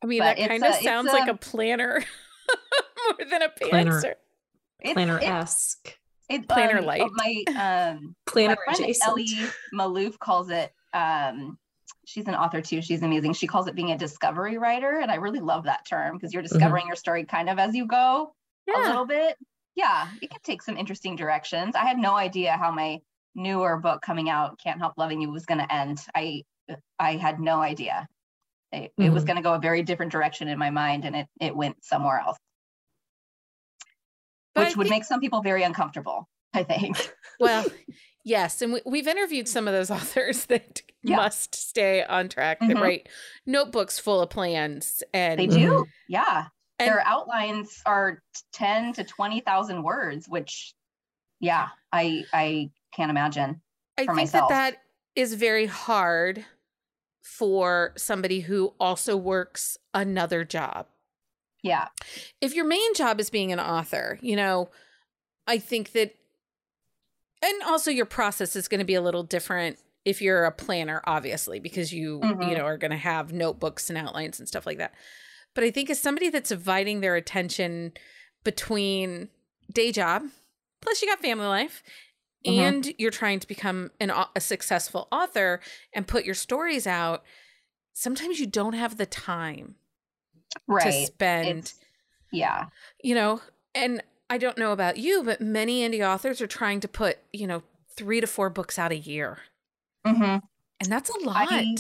[0.02, 2.04] I mean, But that kind of it's sounds like a- a planner
[3.18, 4.00] more than a Planner.
[4.00, 4.14] pantser.
[4.94, 5.98] Planner esque.
[6.28, 7.02] it, Planner um, light.
[7.14, 7.44] My
[7.90, 9.09] um, Planner my friend adjacent.
[9.11, 10.72] Ellie Malouf calls it.
[10.94, 11.59] Um,
[12.11, 12.83] she's an author too.
[12.83, 13.33] She's amazing.
[13.35, 16.42] She calls it being a discovery writer, and I really love that term because you're
[16.42, 18.35] discovering your story kind of as you go
[18.75, 19.37] a little bit.
[19.77, 21.75] Yeah, it can take some interesting directions.
[21.77, 22.99] I had no idea how my
[23.35, 26.01] newer book coming out, "Can't Help Loving You," was going to end.
[26.14, 26.42] I
[26.99, 28.07] I had no idea.
[28.73, 29.27] It, it was Mhm.
[29.27, 32.18] going to go a very different direction in my mind, and it it went somewhere
[32.18, 32.37] else,
[34.55, 36.29] But I which would think- make some people very uncomfortable.
[36.53, 36.96] I think.
[37.38, 37.64] Well,
[38.24, 41.16] yes, and we, we've interviewed some of those authors that Yeah.
[41.16, 42.61] must stay on track.
[42.61, 42.80] That Mhm.
[42.80, 43.09] write
[43.46, 45.87] notebooks full of plans, and They do.
[46.09, 46.46] Yeah.
[46.78, 50.74] And- Their outlines are 10 to 20,000 words, which
[51.40, 53.61] yeah, I I can't imagine.
[53.98, 54.48] I for think myself.
[54.50, 54.83] that that
[55.16, 56.44] is very hard
[57.22, 60.87] for somebody who also works another job.
[61.62, 61.88] Yeah.
[62.40, 64.70] if your main job is being an author, you know,
[65.46, 66.14] I think that,
[67.42, 71.03] and also your process is going to be a little different if you're a planner,
[71.07, 72.57] obviously, because you, you Mhm.
[72.59, 74.94] know, are going to have notebooks and outlines and stuff like that.
[75.55, 77.92] But I think as somebody that's dividing their attention
[78.44, 79.29] between
[79.72, 80.22] day job,
[80.81, 81.83] plus you got family life,
[82.46, 82.59] Mhm.
[82.59, 85.61] and you're trying to become an, a successful author
[85.92, 87.22] and put your stories out,
[87.92, 89.74] sometimes you don't have the time
[90.66, 90.85] right.
[90.85, 91.74] to spend It's
[92.33, 92.66] yeah.
[93.03, 93.42] you know,
[93.74, 97.46] and I don't know about you, but many indie authors are trying to put, you
[97.48, 97.62] know,
[97.96, 99.38] three to four books out a year.
[100.06, 101.48] hmm And that's a lot.
[101.50, 101.76] I-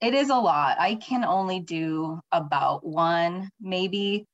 [0.00, 0.78] It is a lot.
[0.80, 4.26] I can only do about one, maybe.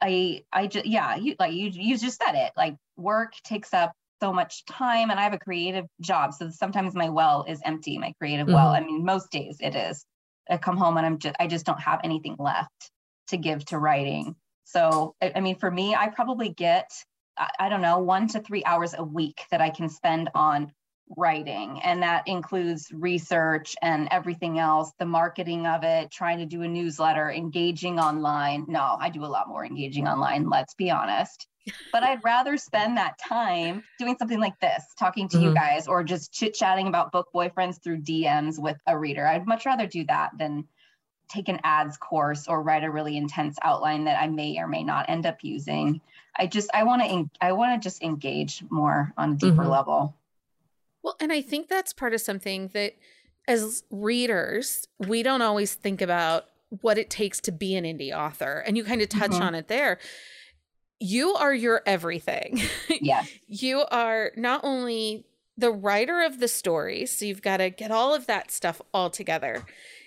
[0.00, 2.52] I I just yeah, you like you you just said it.
[2.56, 6.32] Like work takes up so much time and I have a creative job.
[6.34, 8.68] So sometimes my well is empty, my creative well.
[8.70, 10.04] I mean, most days it is.
[10.50, 12.90] I come home and I'm just I just don't have anything left
[13.28, 14.34] to give to writing.
[14.64, 16.90] So I, I mean for me, I probably get
[17.36, 20.72] I, I don't know, one to three hours a week that I can spend on
[21.16, 26.62] writing and that includes research and everything else the marketing of it trying to do
[26.62, 31.48] a newsletter engaging online no i do a lot more engaging online let's be honest
[31.92, 35.42] but I'd rather spend that time doing something like this, talking to Mhm.
[35.42, 39.26] you guys, or just chit chatting about book boyfriends through DMs with a reader.
[39.26, 40.66] I'd much rather do that than
[41.28, 44.82] take an ads course or write a really intense outline that I may or may
[44.82, 46.00] not end up using.
[46.36, 49.70] I just I want to I want to just engage more on a deeper Mhm.
[49.70, 50.14] level.
[51.02, 52.94] Well, and I think that's part of something that
[53.48, 56.44] as readers, we don't always think about
[56.80, 58.62] what it takes to be an indie author.
[58.66, 59.40] And you kind of touch Mhm.
[59.42, 59.98] on it there.
[61.00, 62.60] You are your everything.
[63.00, 63.28] Yes.
[63.48, 65.24] you are not only
[65.58, 69.10] the writer of the story, so you've got to get all of that stuff all
[69.10, 69.64] together.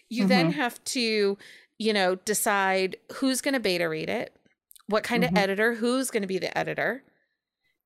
[0.10, 1.38] You then have to,
[1.78, 4.36] you know, decide who's going to beta read it,
[4.88, 5.32] what kind Mhm.
[5.32, 7.04] of editor, who's going to be the editor.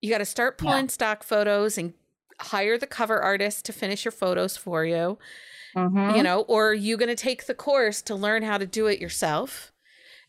[0.02, 0.66] You got to start Yeah.
[0.66, 1.94] pulling stock photos and
[2.42, 5.18] hire the cover artist to finish your photos for you,
[5.76, 6.16] Mhm.
[6.16, 8.88] you know, or are you going to take the course to learn how to do
[8.88, 9.72] it yourself?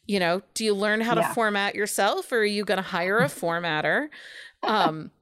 [0.06, 1.28] You know, do you learn how Yeah.
[1.28, 4.08] to format yourself or are you going to hire a formatter?
[4.62, 5.12] Um,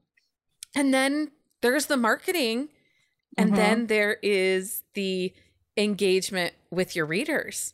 [0.75, 2.71] and then there's the marketing,
[3.37, 3.57] and Mhm.
[3.57, 5.35] then there is the
[5.79, 7.73] engagement with your readers.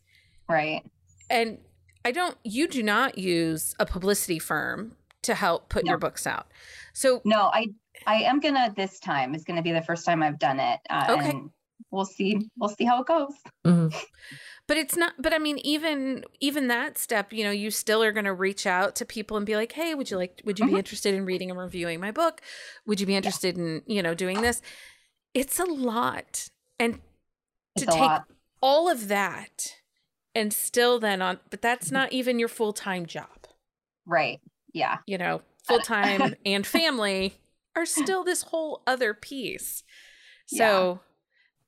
[0.48, 0.82] right.
[1.30, 1.58] And
[2.04, 5.92] I don't, you do not use a publicity firm to help put No.
[5.92, 6.46] your books out.
[6.92, 7.68] So, No, I
[8.06, 9.34] I am gonna this time.
[9.34, 10.80] It's gonna be the first time I've done it.
[10.90, 11.30] Uh, Okay.
[11.30, 11.50] And
[11.90, 12.38] we'll see.
[12.58, 13.32] We'll see how it goes.
[13.64, 13.94] Mhm.
[14.66, 18.12] but it's not, but I mean, even, even that step, you know, you still are
[18.12, 20.66] going to reach out to people and be like, Hey, would you like, would you
[20.66, 20.78] be Mhm.
[20.78, 22.42] interested in reading and reviewing my book?
[22.86, 24.60] Would you be interested in, you know, doing this?
[25.32, 26.48] It's a lot.
[26.78, 27.02] And It's
[27.76, 28.24] to take lot.
[28.62, 29.76] all of that
[30.34, 33.28] and still then on but that's not even your full-time job
[34.06, 34.40] Right.
[34.72, 34.98] Yeah.
[35.06, 37.34] you know full-time and family
[37.76, 39.82] are still this whole other piece
[40.46, 41.00] so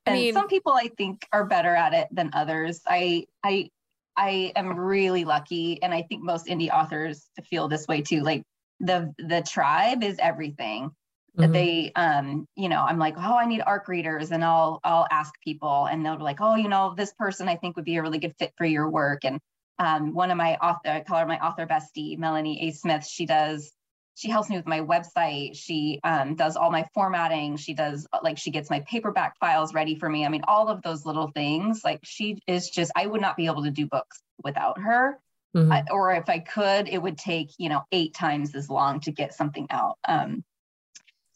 [0.05, 2.81] i and mean some people I think are better at it than others.
[2.87, 3.69] I I
[4.15, 8.21] I am really lucky, and I think most indie authors feel this way too.
[8.21, 8.43] Like
[8.79, 10.91] the the tribe is everything.
[11.37, 11.53] That Mhm.
[11.53, 15.33] they um you know i'm like oh i need arc readers and i'll i'll ask
[15.43, 18.01] people and they'll be like oh you know this person i think would be a
[18.01, 19.39] really good fit for your work and
[19.79, 23.25] um one of my author i call her my author bestie melanie a smith she
[23.25, 23.71] does
[24.15, 28.19] she helps me with my website she um, does all my formatting she does uh,
[28.23, 31.29] like she gets my paperback files ready for me i mean all of those little
[31.35, 35.19] things like she is just i would not be able to do books without her
[35.53, 35.71] Mhm.
[35.71, 39.11] I, or if I could, it would take, you know, eight times as long to
[39.11, 39.97] get something out.
[40.07, 40.43] Um,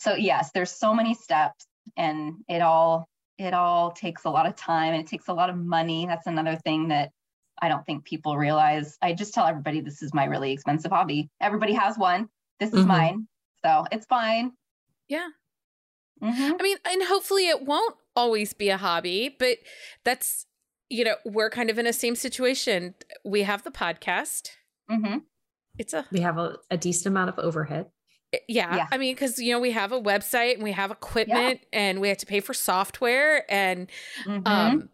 [0.02, 4.56] so yes, there's so many steps and it all, it all takes a lot of
[4.56, 6.06] time and it takes a lot of money.
[6.08, 7.12] That's another thing that
[7.62, 8.98] I don't think people realize.
[9.02, 11.30] I just tell everybody this is my really expensive hobby.
[11.40, 12.28] Everybody has one.
[12.60, 12.88] This is Mhm.
[12.88, 13.28] mine.
[13.64, 14.54] So it's fine.
[15.08, 15.28] yeah
[16.22, 16.52] Mhm.
[16.60, 19.58] i mean and hopefully it won't always be a hobby but
[20.04, 20.46] that's
[20.90, 22.94] you know we're kind of in a same situation
[23.26, 24.50] we have the podcast
[24.90, 25.24] Mhm.
[25.78, 27.88] it's a we have a, a decent amount of overhead.
[28.48, 28.88] Yeah, Yeah.
[28.92, 32.08] i mean because you know we have a website and we have equipment and we
[32.10, 33.90] have to pay for software and
[34.26, 34.48] Mhm.
[34.48, 34.90] um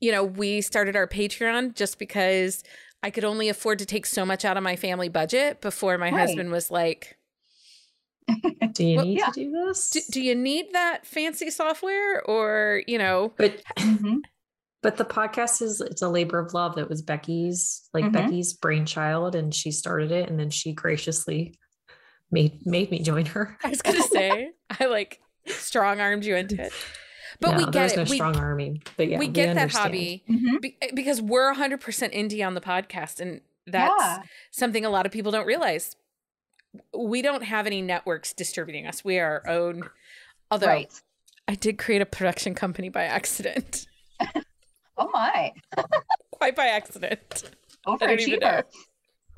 [0.00, 2.62] you know we started our patreon just because
[3.02, 6.10] i could only afford to take so much out of my family budget before my
[6.10, 6.20] Right.
[6.20, 7.16] husband was like
[8.72, 9.26] Do you Well, need yeah.
[9.26, 9.90] to do this?
[9.90, 14.20] do, do you need that fancy software or you know but Mhm.
[14.82, 16.76] but the podcast is it's a labor of love.
[16.76, 18.12] That was Becky's like Mhm.
[18.12, 21.54] Becky's brainchild, and she started it, and then she graciously
[22.30, 23.56] made made me join her.
[23.64, 26.72] i was gonna say i like strong armed you into it
[27.40, 28.82] but we get there's it no we, strong arming.
[28.96, 29.84] But yeah, we get that understand.
[29.94, 30.60] hobby Mhm.
[30.62, 31.78] be- eh, because we're 100%
[32.14, 34.22] indie on the podcast and that's Yeah.
[34.50, 35.96] something a lot of people don't realize
[36.96, 39.82] we don't have any networks distributing us we are our own
[40.50, 40.92] although Right.
[41.46, 43.86] i did create a production company by accident
[44.98, 45.52] Oh my.
[46.30, 47.50] quite by accident
[47.86, 48.62] I don't even know.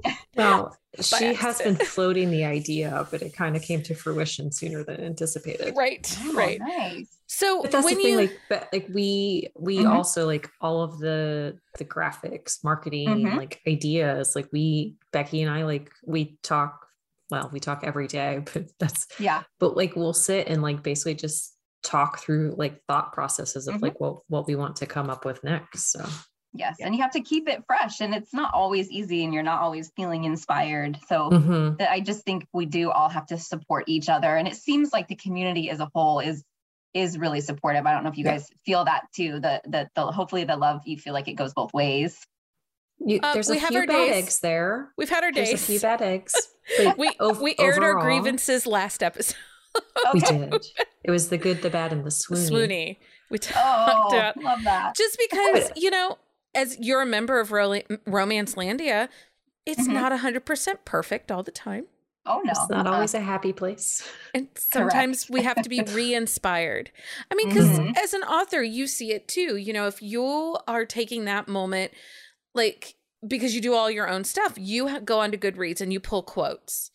[0.07, 0.17] Overachiever.
[0.37, 4.85] Well, she has been floating the idea, but it kind of came to fruition sooner
[4.85, 5.75] than anticipated.
[5.77, 7.17] right Oh, right Nice.
[7.27, 9.91] so But that's when the thing, you like, but like we we Mhm.
[9.91, 13.37] also like all of the the graphics, marketing, Mhm.
[13.37, 14.35] like ideas.
[14.37, 16.85] Like we Becky and I like we talk.
[17.31, 19.43] Well, we talk every day, but that's Yeah.
[19.59, 23.83] but like we'll sit and like basically just talk through like thought processes of Mhm.
[23.83, 25.93] like what what we want to come up with next.
[25.93, 26.05] So
[26.55, 26.77] Yes.
[26.81, 28.01] And you have to keep it fresh.
[28.01, 30.99] And it's not always easy and you're not always feeling inspired.
[31.09, 31.81] So Mhm.
[31.87, 34.35] I just think we do all have to support each other.
[34.37, 36.43] And it seems like the community as a whole is
[36.95, 37.85] is really supportive.
[37.85, 38.33] I don't know if you Yeah.
[38.33, 39.41] guys feel that too.
[39.41, 42.19] The the, the hopefully the love you feel like it goes both ways.
[42.99, 44.15] You, Uh, there's we a have few our bad days.
[44.25, 44.91] eggs there.
[44.97, 46.35] we've had our There's days a few bad eggs.
[46.99, 49.37] we ov- we aired our grievances last episode
[50.15, 50.67] We did.
[51.05, 52.51] It was the good, the bad, and the swoony.
[52.51, 52.97] swoony
[53.31, 54.97] we talked Oh, about love that.
[54.97, 56.17] just because you know
[56.59, 59.09] as you're a member of Ro- romance landia
[59.67, 59.93] it's Mhm.
[59.93, 61.87] not 100% perfect all the time
[62.29, 62.51] Oh no.
[62.51, 62.95] It's not uh-huh.
[62.95, 64.07] always a happy place.
[64.35, 65.31] And sometimes Correct.
[65.33, 66.91] we have to be re-inspired.
[67.31, 67.93] I mean, because mm-hmm.
[67.97, 69.57] as an author, you see it too.
[69.57, 71.93] You know, if you are taking that moment,
[72.55, 76.23] like because you do all your own stuff, you go onto Goodreads and you pull
[76.23, 76.91] quotes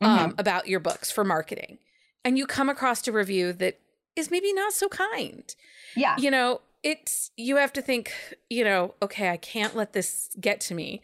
[0.00, 0.40] um, mm-hmm.
[0.40, 1.78] about your books for marketing,
[2.24, 3.78] and you come across a review that
[4.16, 5.54] is maybe not so kind.
[5.94, 6.16] Yeah.
[6.18, 8.12] You know, it's you have to think,
[8.48, 11.02] you know, okay, I can't let this get to me.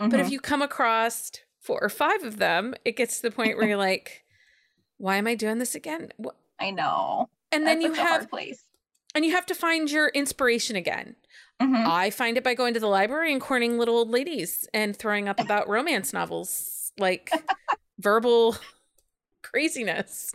[0.00, 0.10] Mm-hmm.
[0.10, 0.32] But if mm-hmm.
[0.32, 3.76] you come across four or five of them, it gets to the point where you're
[3.78, 4.24] like,
[4.98, 6.10] why am I doing this again?
[6.16, 6.36] What?
[6.60, 7.28] I know.
[7.52, 8.64] And then you have place.
[9.14, 11.14] And you have to find your inspiration again.
[11.62, 11.88] Mm-hmm.
[11.88, 15.28] I find it by going to the library and corning little old ladies and throwing
[15.28, 17.30] up about romance novels, like
[17.98, 18.56] verbal
[19.42, 20.34] craziness.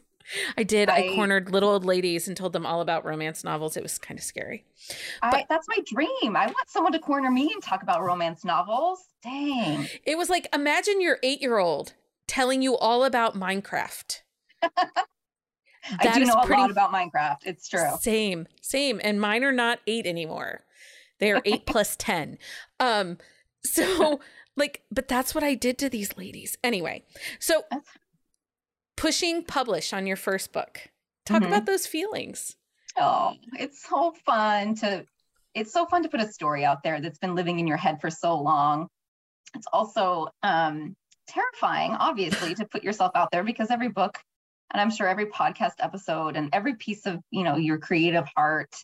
[0.57, 0.89] I did.
[0.89, 3.75] I, I, cornered little old ladies and told them all about romance novels.
[3.77, 4.65] It was kind of scary.
[5.21, 6.35] I, that's my dream.
[6.35, 8.99] I want someone to corner me and talk about romance novels.
[9.23, 9.87] Dang.
[10.05, 11.93] It was like imagine your eight year old
[12.27, 14.21] telling you all about Minecraft.
[14.63, 17.37] I do know a lot about Minecraft.
[17.45, 17.89] It's true.
[17.99, 19.01] Same, same.
[19.03, 20.61] And mine are not eight anymore.
[21.19, 22.37] They are eight plus 10.
[22.79, 23.17] Um,
[23.63, 24.19] so
[24.55, 26.57] like, but that's what I did to these ladies.
[26.63, 27.03] Anyway,
[27.39, 27.63] so
[28.99, 30.81] pushing publish on your first book.
[31.25, 31.53] Talk mm-hmm.
[31.53, 32.57] about those feelings.
[32.97, 35.05] Oh, it's so fun to
[35.55, 37.99] it's so fun to put a story out there that's been living in your head
[38.01, 38.87] for so long.
[39.55, 40.95] It's also um,
[41.27, 44.19] terrifying, obviously, to put yourself out there because every book,
[44.71, 48.75] and I'm sure every podcast episode and every piece of you know your creative heart,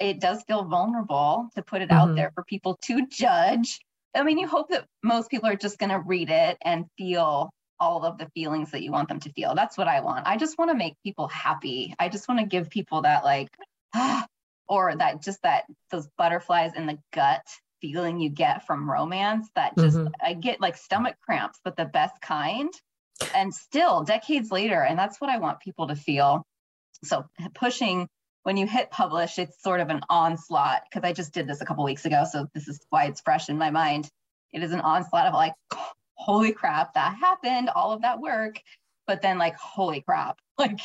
[0.00, 2.10] it does feel vulnerable to put it mm-hmm.
[2.10, 3.80] out there for people to judge.
[4.14, 7.50] I mean, you hope that most people are just going to read it and feel
[7.78, 9.54] all of the feelings that you want them to feel.
[9.54, 10.26] That's what I want.
[10.26, 11.94] I just want to make people happy.
[11.98, 13.48] I just want to give people that like
[13.94, 14.26] ah,
[14.68, 17.42] or that just that those butterflies in the gut
[17.80, 20.08] feeling you get from romance that just mm-hmm.
[20.20, 22.70] I get like stomach cramps but the best kind
[23.34, 26.42] and still decades later and that's what I want people to feel.
[27.04, 28.08] So pushing
[28.42, 31.66] when you hit publish it's sort of an onslaught because I just did this a
[31.66, 34.08] couple weeks ago so this is why it's fresh in my mind.
[34.52, 35.52] It is an onslaught of like
[36.16, 38.60] holy crap, that happened, all of that work.
[39.06, 40.80] But then like, holy crap, like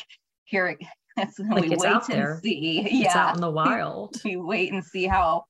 [0.45, 0.77] here
[1.17, 2.39] it's, like we it's wait and there.
[2.43, 2.81] see.
[2.81, 3.17] It's yeah.
[3.17, 4.15] out in the wild.
[4.23, 5.45] we wait and see how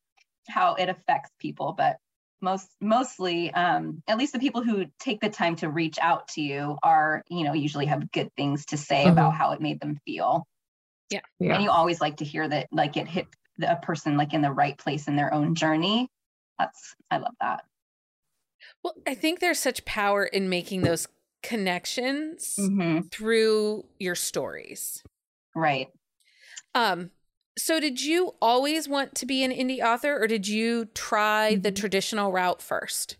[0.47, 1.73] how it affects people.
[1.77, 1.97] But
[2.41, 6.41] most mostly, um, at least the people who take the time to reach out to
[6.41, 9.11] you are, you know, usually have good things to say mm-hmm.
[9.11, 10.45] about how it made them feel.
[11.09, 11.19] Yeah.
[11.39, 11.55] yeah.
[11.55, 13.27] And you always like to hear that like it hit
[13.61, 16.07] a person like in the right place in their own journey.
[16.57, 17.63] That's I love that.
[18.83, 21.07] Well, I think there's such power in making those
[21.43, 23.07] connections mm-hmm.
[23.11, 25.03] through your stories.
[25.55, 25.87] Right.
[26.75, 27.11] Um
[27.57, 31.61] so did you always want to be an indie author or did you try mm-hmm.
[31.61, 33.17] the traditional route first?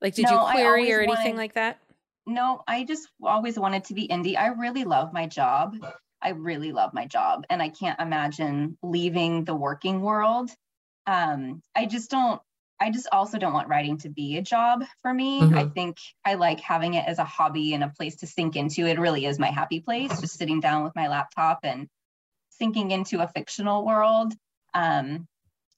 [0.00, 1.78] Like did no, you query or anything wanted, like that?
[2.26, 4.36] No, I just always wanted to be indie.
[4.36, 5.74] I really love my job.
[6.20, 10.50] I really love my job and I can't imagine leaving the working world.
[11.06, 12.40] Um I just don't
[12.82, 15.40] I just also don't want writing to be a job for me.
[15.40, 15.56] Mm-hmm.
[15.56, 18.86] I think I like having it as a hobby and a place to sink into.
[18.86, 21.86] It really is my happy place, just sitting down with my laptop and
[22.50, 24.32] sinking into a fictional world.
[24.74, 25.28] Um,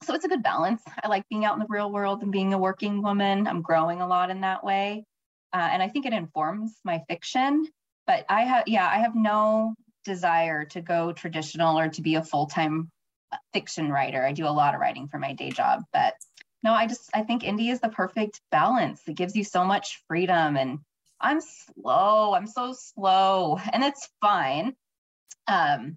[0.01, 0.81] so it's a good balance.
[1.03, 3.45] I like being out in the real world and being a working woman.
[3.45, 5.05] I'm growing a lot in that way.
[5.53, 7.67] Uh, and I think it informs my fiction.
[8.07, 12.23] But I have, yeah, I have no desire to go traditional or to be a
[12.23, 12.89] full time
[13.31, 14.25] uh, fiction writer.
[14.25, 16.15] I do a lot of writing for my day job, but
[16.65, 19.01] no, I just I think indie is the perfect balance.
[19.07, 20.79] It gives you so much freedom and
[21.21, 22.33] I'm slow.
[22.33, 24.75] I'm so slow and it's fine.
[25.47, 25.95] Um,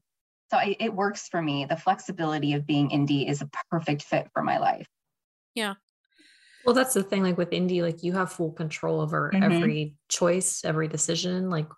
[0.50, 1.64] so I, it works for me.
[1.64, 4.87] The flexibility of being indie is a perfect fit for my life.
[5.54, 5.74] Yeah.
[6.66, 7.22] Well, that's the thing.
[7.22, 9.42] Like with indie, like you have full control over mm-hmm.
[9.42, 11.48] every choice, every decision.
[11.48, 11.68] Like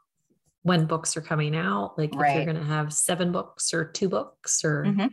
[0.63, 2.31] when books are coming out, like right.
[2.31, 5.07] if you're going to have seven books or two books, or mm-hmm.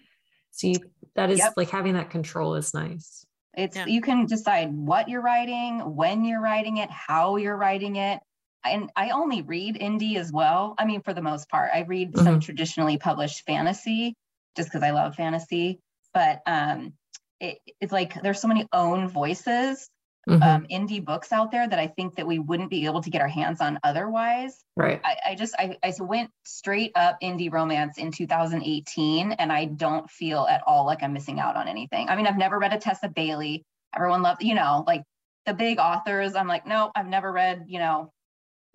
[0.49, 0.79] so you,
[1.15, 1.53] that is yep.
[1.55, 3.26] like having that control is nice.
[3.58, 3.88] It's yeah.
[3.88, 8.20] you can decide what you're writing, when you're writing it, how you're writing it.
[8.64, 10.76] And I only read indie as well.
[10.78, 12.24] I mean, for the most part, I read mm-hmm.
[12.24, 14.16] some traditionally published fantasy
[14.55, 15.80] just because I love fantasy.
[16.14, 16.93] But um,
[17.39, 19.89] it, it's like there's so many own voices
[20.28, 20.43] mm-hmm.
[20.43, 23.21] um, indie books out there that I think that we wouldn't be able to get
[23.21, 24.63] our hands on otherwise.
[24.75, 25.01] Right.
[25.03, 30.09] I, I just I, I went straight up indie romance in 2018, and I don't
[30.09, 32.09] feel at all like I'm missing out on anything.
[32.09, 33.65] I mean, I've never read a Tessa Bailey.
[33.95, 35.03] Everyone loves, you know, like
[35.45, 36.36] the big authors.
[36.36, 38.11] I'm like, no, I've never read, you know,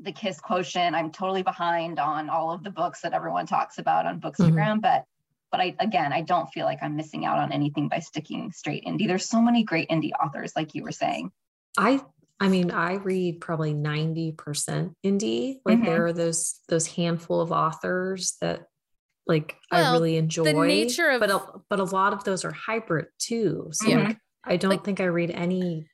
[0.00, 0.96] the Kiss Quotient.
[0.96, 4.80] I'm totally behind on all of the books that everyone talks about on Bookstagram, mm-hmm.
[4.80, 5.04] but
[5.50, 8.84] but I again, I don't feel like I'm missing out on anything by sticking straight
[8.86, 9.06] indie.
[9.06, 11.30] There's so many great indie authors, like you were saying.
[11.78, 12.00] I
[12.40, 15.60] I mean, I read probably 90% indie.
[15.64, 15.84] Like Mhm.
[15.84, 18.64] there are those those handful of authors that
[19.28, 20.44] like I really enjoy.
[20.44, 23.68] The nature of- but a, but a lot of those are hybrid too.
[23.72, 24.04] So Yeah.
[24.08, 25.86] like I don't Like- think I read any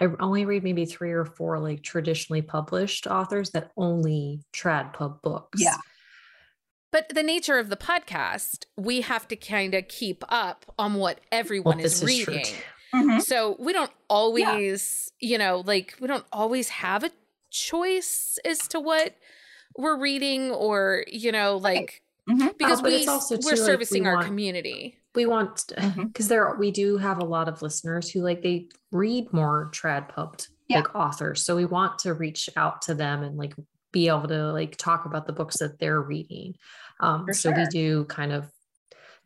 [0.00, 5.20] I only read maybe three or four like traditionally published authors that only trad pub
[5.22, 5.60] books.
[5.60, 5.76] Yeah.
[6.92, 11.20] But the nature of the podcast, we have to kind of keep up on what
[11.32, 12.44] everyone Well, is true, reading.
[12.44, 12.56] too.
[12.94, 13.20] Mhm.
[13.22, 17.10] So we don't always, you know, like we don't always have a
[17.50, 19.14] choice as to what
[19.76, 22.56] we're reading or, you know, like Mhm.
[22.58, 24.98] because Oh, we it's also, we're too, like, servicing we our want- community.
[25.14, 25.64] we want
[25.96, 30.08] because there we do have a lot of listeners who like they read more trad
[30.08, 30.76] pubbed Yeah.
[30.78, 33.54] like authors so we want to reach out to them and like
[33.90, 36.54] be able to like talk about the books that they're reading
[37.00, 38.52] um For so we do kind of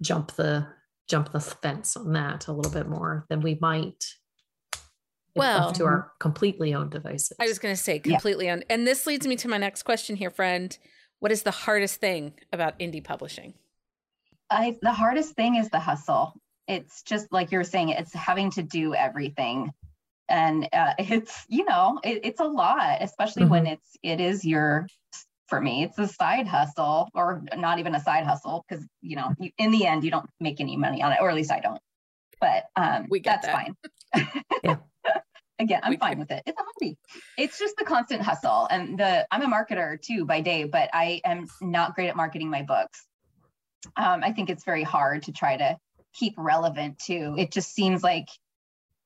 [0.01, 0.67] jump the
[1.13, 4.03] jump the fence on that a little bit more than we might
[5.37, 8.13] Well- left to our completely owned devices I was going to say Yeah.
[8.13, 8.65] completely on.
[8.71, 10.77] And this leads me to my next question here, friend.
[11.19, 13.53] What is the hardest thing about indie publishing?
[14.49, 16.33] I, the hardest thing is the hustle.
[16.67, 19.71] It's just like you're saying, it's having to do everything.
[20.31, 24.87] And uh, it's, you know, it, it's a lot, especially when it's, it is your,
[25.53, 29.35] for me, it's a side hustle or not even a side hustle because, you know,
[29.39, 31.61] you, in the end, you don't make any money on it, or at least I
[31.61, 31.79] don't.
[32.41, 33.53] But um, We that's that.
[33.53, 33.77] fine.
[34.65, 34.77] Yeah.
[35.59, 36.43] Again, I'm We fine can- with it.
[36.47, 36.97] It's a hobby.
[37.37, 38.67] It's just the constant hustle.
[38.71, 42.49] And the I'm a marketer too by day, but I am not great at marketing
[42.49, 43.07] my books
[43.97, 45.77] um, I think it's very hard to try to
[46.15, 47.35] keep relevant too.
[47.39, 48.29] It just seems like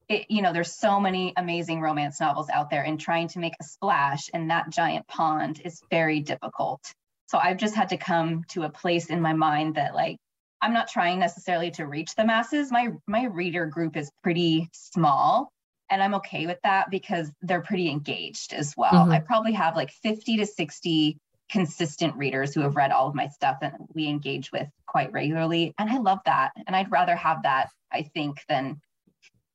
[0.09, 3.55] it, you know, there's so many amazing romance novels out there, and trying to make
[3.61, 6.81] a splash in that giant pond is very difficult.
[7.29, 10.17] So I've just had to come to a place in my mind that like
[10.61, 12.71] I'm not trying necessarily to reach the masses.
[12.71, 15.51] My my reader group is pretty small.
[15.89, 19.07] And I'm okay with that because they're pretty engaged as well.
[19.07, 19.13] Mhm.
[19.13, 21.17] I probably have like 50 to 60
[21.49, 25.75] consistent readers who have read all of my stuff and we engage with quite regularly.
[25.79, 26.51] And I love that.
[26.67, 28.81] And I'd rather have that, I think, than,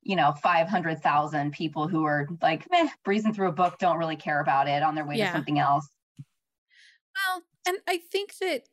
[0.03, 4.41] you know, 500,000 people who are like, meh, breezing through a book, don't really care
[4.41, 5.27] about it on their way Yeah.
[5.27, 5.87] to something else.
[7.15, 8.63] Well, and I think that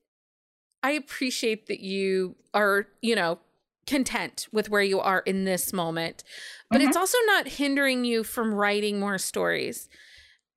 [0.83, 3.41] I appreciate that you are, you know,
[3.87, 6.23] content with where you are in this moment,
[6.71, 9.89] but it's also not hindering you from writing more stories.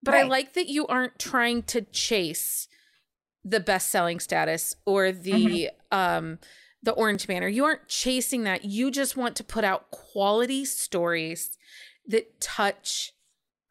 [0.04, 2.68] But I like that you aren't trying to chase
[3.44, 6.40] the best-selling status or the um
[6.84, 7.48] the orange banner.
[7.48, 8.66] You aren't chasing that.
[8.66, 11.58] You just want to put out quality stories
[12.08, 13.14] that touch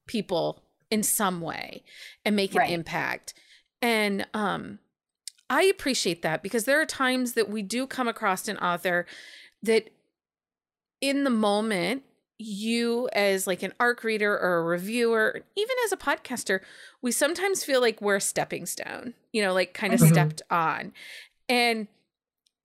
[0.06, 1.82] people in some way
[2.24, 2.68] and make Right.
[2.68, 3.34] an impact.
[3.82, 4.78] And um
[5.48, 9.04] I appreciate that because there are times that we do come across an author
[9.64, 9.90] that
[11.00, 12.04] in the moment
[12.38, 16.60] you as like an arc reader or a reviewer even as a podcaster
[17.02, 20.08] we sometimes feel like we're a stepping stone you know like kind of Mhm.
[20.08, 20.92] stepped on
[21.48, 21.86] and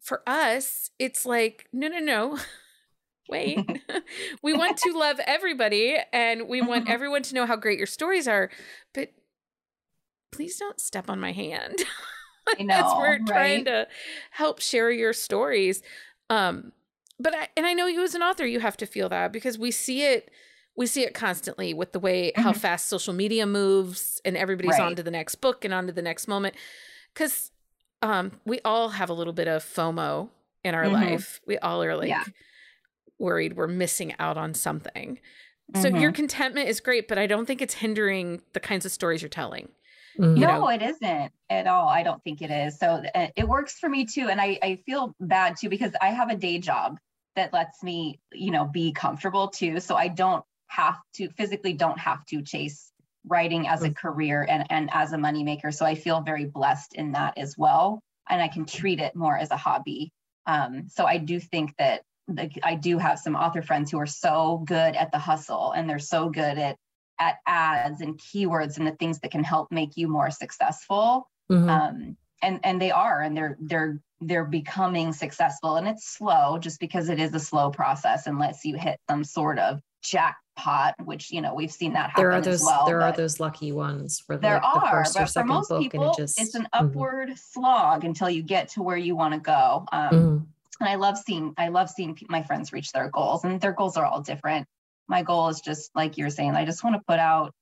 [0.05, 2.39] for us it's like no no no.
[3.29, 3.59] Wait.
[4.43, 8.27] We want to love everybody and we want everyone to know how great your stories
[8.27, 8.49] are
[8.93, 9.09] but
[10.31, 11.83] please don't step on my hand.
[12.47, 13.87] I as know, we're trying to
[14.31, 15.81] help share your stories
[16.29, 16.71] um
[17.19, 19.57] but I, and i know you as an author you have to feel that because
[19.57, 20.29] we see it
[20.75, 22.57] we see it constantly with the way how Mhm.
[22.57, 24.81] fast social media moves and everybody's Right.
[24.81, 26.53] on to the next book and on to the next moment.
[27.13, 27.51] Because
[28.01, 30.29] um we all have a little bit of fomo
[30.63, 30.93] in our Mhm.
[30.93, 32.23] life we all are like Yeah.
[33.19, 35.19] worried we're missing out on something
[35.75, 36.15] so your Mhm.
[36.15, 39.69] contentment is great but i don't think it's hindering the kinds of stories you're telling
[40.19, 40.37] Mhm.
[40.37, 40.67] you no, know?
[40.69, 41.89] it isn't at all.
[41.89, 42.79] I don't think it is.
[42.79, 44.29] So uh, it works for me too.
[44.29, 46.97] And I, I feel bad too because I have a day job
[47.35, 49.81] that lets me, you know, be comfortable too.
[49.81, 52.93] So I don't have to physically don't have to chase
[53.27, 55.73] writing as a career and, and as a moneymaker.
[55.73, 58.01] So I feel very blessed in that as well.
[58.29, 60.11] And I can treat it more as a hobby.
[60.45, 62.01] Um, so I do think that
[62.63, 65.99] I do have some author friends who are so good at the hustle and they're
[65.99, 66.75] so good at
[67.19, 71.69] at ads and keywords and the things that can help make you more successful Mhm.
[71.69, 76.79] um, and and they are and they're they're they're becoming successful and it's slow just
[76.79, 81.41] because it is a slow process unless you hit some sort of jackpot which you
[81.41, 84.23] know we've seen that happen there are as those well there are those lucky ones
[84.27, 86.17] where there like the are first or but for second most book people and it
[86.17, 86.67] just it's an Mhm.
[86.73, 90.47] upward slog until you get to where you want to go um, Mhm.
[90.79, 93.95] and I love seeing I love seeing my friends reach their goals, and their goals
[93.97, 94.67] are all different.
[95.07, 97.53] My goal is just like you're saying, I just want to put out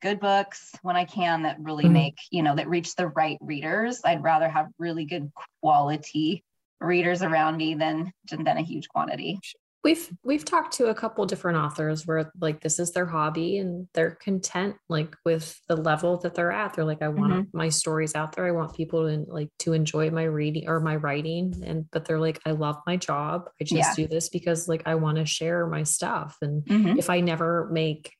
[0.00, 1.92] good books when I can that really Mhm.
[1.92, 4.00] make you know that reach the right readers.
[4.04, 5.30] I'd rather have really good
[5.60, 6.42] quality
[6.80, 9.38] readers around me than than a huge quantity.
[9.84, 13.88] We've we've talked to a couple different authors where like this is their hobby and
[13.94, 17.46] they're content like with the level that they're at they're like i want Mhm.
[17.52, 20.96] my stories out there i want people to like to enjoy my reading or my
[20.96, 24.04] writing and but they're like i love my job i just Yeah.
[24.04, 26.98] do this because like i want to share my stuff and Mhm.
[26.98, 28.12] if i never make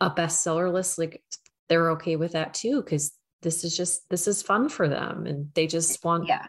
[0.00, 1.22] a bestseller list like
[1.68, 3.12] they're okay with that too because
[3.42, 6.46] this is just this is fun for them and they just want Yeah.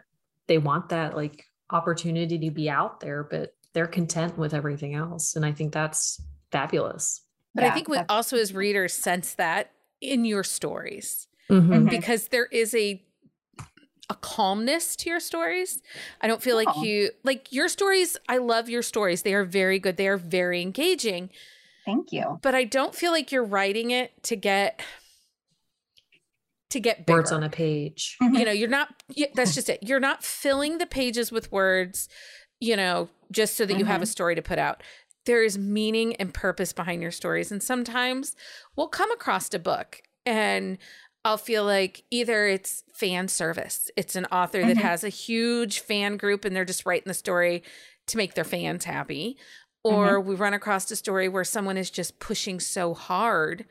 [0.48, 5.36] they want that like opportunity to be out there but they're content with everything else
[5.36, 6.22] and i think that's
[6.52, 7.22] fabulous
[7.56, 9.72] But I think we also as readers sense that
[10.02, 11.90] in your stories Mhm.
[11.90, 13.04] because there is a
[14.10, 15.82] a calmness to your stories.
[16.20, 16.84] I don't feel like Oh.
[16.84, 18.18] you like your stories.
[18.28, 19.22] I love your stories.
[19.22, 19.96] They are very good.
[19.96, 21.30] They are very engaging.
[21.86, 22.38] Thank you.
[22.42, 24.82] But I don't feel like you're writing it to get
[26.70, 27.18] to get bigger.
[27.20, 28.90] words on a page you know you're not
[29.36, 32.10] that's just it you're not filling the pages with words
[32.60, 34.82] you know just so that you have a story to put out
[35.26, 38.36] there is meaning and purpose behind your stories and sometimes
[38.76, 40.78] we'll come across a book and
[41.26, 44.82] i'll feel like either it's fan service it's an author that Mhm.
[44.82, 47.64] has a huge fan group and they're just writing the story
[48.08, 49.38] to make their fans happy
[49.86, 53.66] or we run across a story where someone is just pushing so hard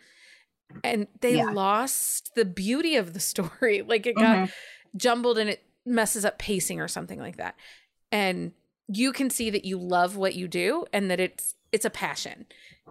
[0.84, 1.50] and they Yeah.
[1.50, 4.52] lost the beauty of the story like it got Mhm.
[4.96, 7.54] jumbled and it messes up pacing or something like that
[8.10, 8.52] and
[8.88, 12.46] you can see that you love what you do and that it's it's a passion.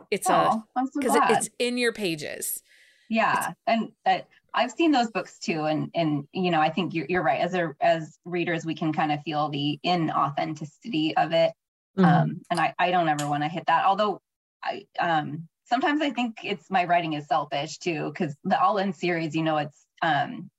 [0.09, 2.63] It's a Oh, so because it's in your pages.
[3.09, 4.19] Yeah and uh,
[4.53, 7.41] i've seen those books too and and you know i think you're, you're right.
[7.41, 11.51] As a as readers we can kind of feel the inauthenticity of it.
[11.97, 12.05] Mhm.
[12.05, 14.21] um and i i don't ever want to hit that although
[14.63, 18.93] i um sometimes i think it's my writing is selfish too because the all in
[18.93, 20.49] series you know it's um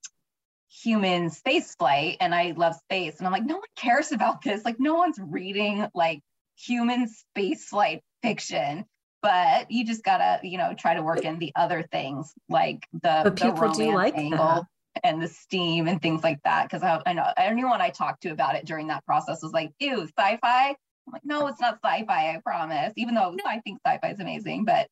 [0.81, 4.65] human space flight and i love space and i'm like no one cares about this
[4.65, 6.21] like no one's reading like
[6.57, 8.85] human space flight fiction
[9.21, 13.21] but you just gotta you know try to work in the other things like the,
[13.25, 15.01] But the people do romance like angle that.
[15.05, 18.31] and the steam and things like that because I, I know anyone i talked to
[18.31, 22.35] about it during that process was like ew sci-fi i'm like no it's not sci-fi
[22.35, 24.89] i promise even though i think sci-fi is amazing but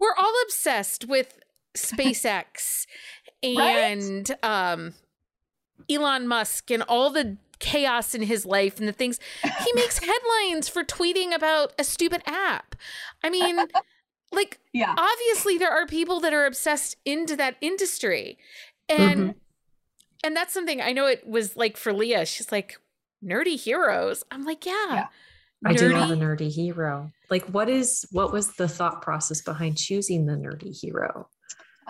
[0.00, 1.38] we're all obsessed with
[1.76, 2.86] SpaceX
[3.44, 3.56] Right?
[3.78, 4.92] and um
[5.88, 10.68] Elon Musk and all the chaos in his life and the things he makes headlines
[10.68, 12.74] for tweeting about a stupid app.
[13.22, 13.58] I mean,
[14.32, 18.38] like yeah obviously there are people that are obsessed into that industry
[18.88, 19.34] and Mhm.
[20.22, 22.78] and that's something i know it was like for leah she's like
[23.24, 25.06] nerdy heroes i'm like yeah, Yeah.
[25.66, 27.10] I do love a nerdy hero.
[27.28, 31.28] Like, what is what was the thought process behind choosing the nerdy hero?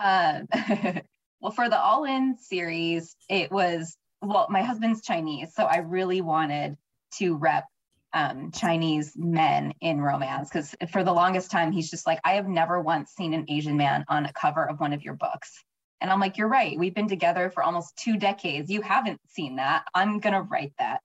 [0.03, 0.47] Um,
[1.41, 6.21] well, for the All In series, it was well, my husband's Chinese, so I really
[6.21, 6.77] wanted
[7.17, 7.65] to rep
[8.13, 12.47] um, Chinese men in romance because for the longest time, he's just like, I have
[12.47, 15.63] never once seen an Asian man on a cover of one of your books.
[16.01, 16.77] And I'm like, you're right.
[16.77, 18.69] We've been together for almost two decades.
[18.69, 19.83] You haven't seen that.
[19.93, 21.01] I'm going to write that.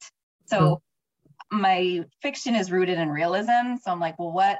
[0.46, 0.80] So
[1.50, 3.76] my fiction is rooted in realism.
[3.82, 4.58] So I'm like, well, what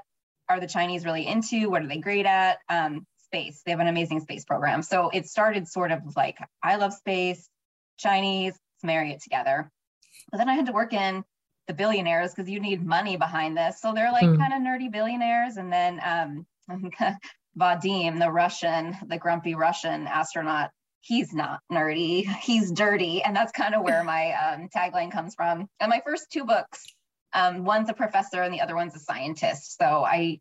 [0.49, 1.70] are the Chinese really into?
[1.70, 2.59] What are they great at?
[2.68, 3.07] Um,
[3.37, 3.62] space.
[3.64, 4.82] They have an amazing space program.
[4.82, 7.49] So it started sort of like, I love space,
[7.99, 9.70] Chinese, let's marry it together.
[10.30, 11.22] But then I had to work in
[11.68, 13.80] the billionaires because you need money behind this.
[13.80, 14.37] So they're like Hmm.
[14.37, 15.57] kind of nerdy billionaires.
[15.59, 16.47] And then um,
[17.59, 20.70] Vadim, the Russian, the grumpy Russian astronaut,
[21.01, 23.22] he's not nerdy, he's dirty.
[23.22, 25.68] And that's kind of where my um, tagline comes from.
[25.80, 26.84] And my first two books,
[27.34, 29.76] um, one's a professor and the other one's a scientist.
[29.76, 30.41] So I,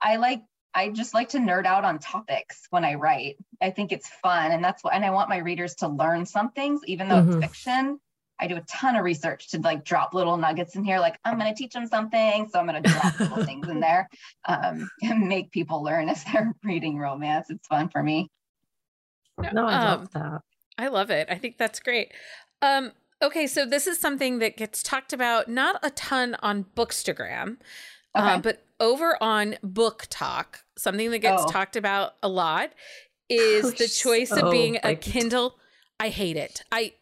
[0.00, 0.42] I like,
[0.74, 3.36] I just like to nerd out on topics when I write.
[3.60, 4.52] I think it's fun.
[4.52, 7.42] And that's what, and I want my readers to learn some things, even though Mhm.
[7.42, 8.00] it's fiction.
[8.40, 11.00] I do a ton of research to like drop little nuggets in here.
[11.00, 13.80] Like I'm going to teach them something, so I'm going to drop little things in
[13.80, 14.08] there
[14.46, 17.50] um, and make people learn as they're reading romance.
[17.50, 18.28] It's fun for me.
[19.52, 20.40] No, I Um, love that.
[20.76, 21.28] I love it.
[21.30, 22.12] I think that's great.
[22.62, 27.56] Um, okay, so this is something that gets talked about not a ton on Bookstagram,
[28.16, 28.34] Okay.
[28.34, 31.48] uh, but over on BookTok, something that gets Oh.
[31.50, 32.74] talked about a lot oh,
[33.28, 35.58] is Oh, the choice so of being a like- Kindle.
[36.00, 36.62] I hate it.
[36.70, 36.92] I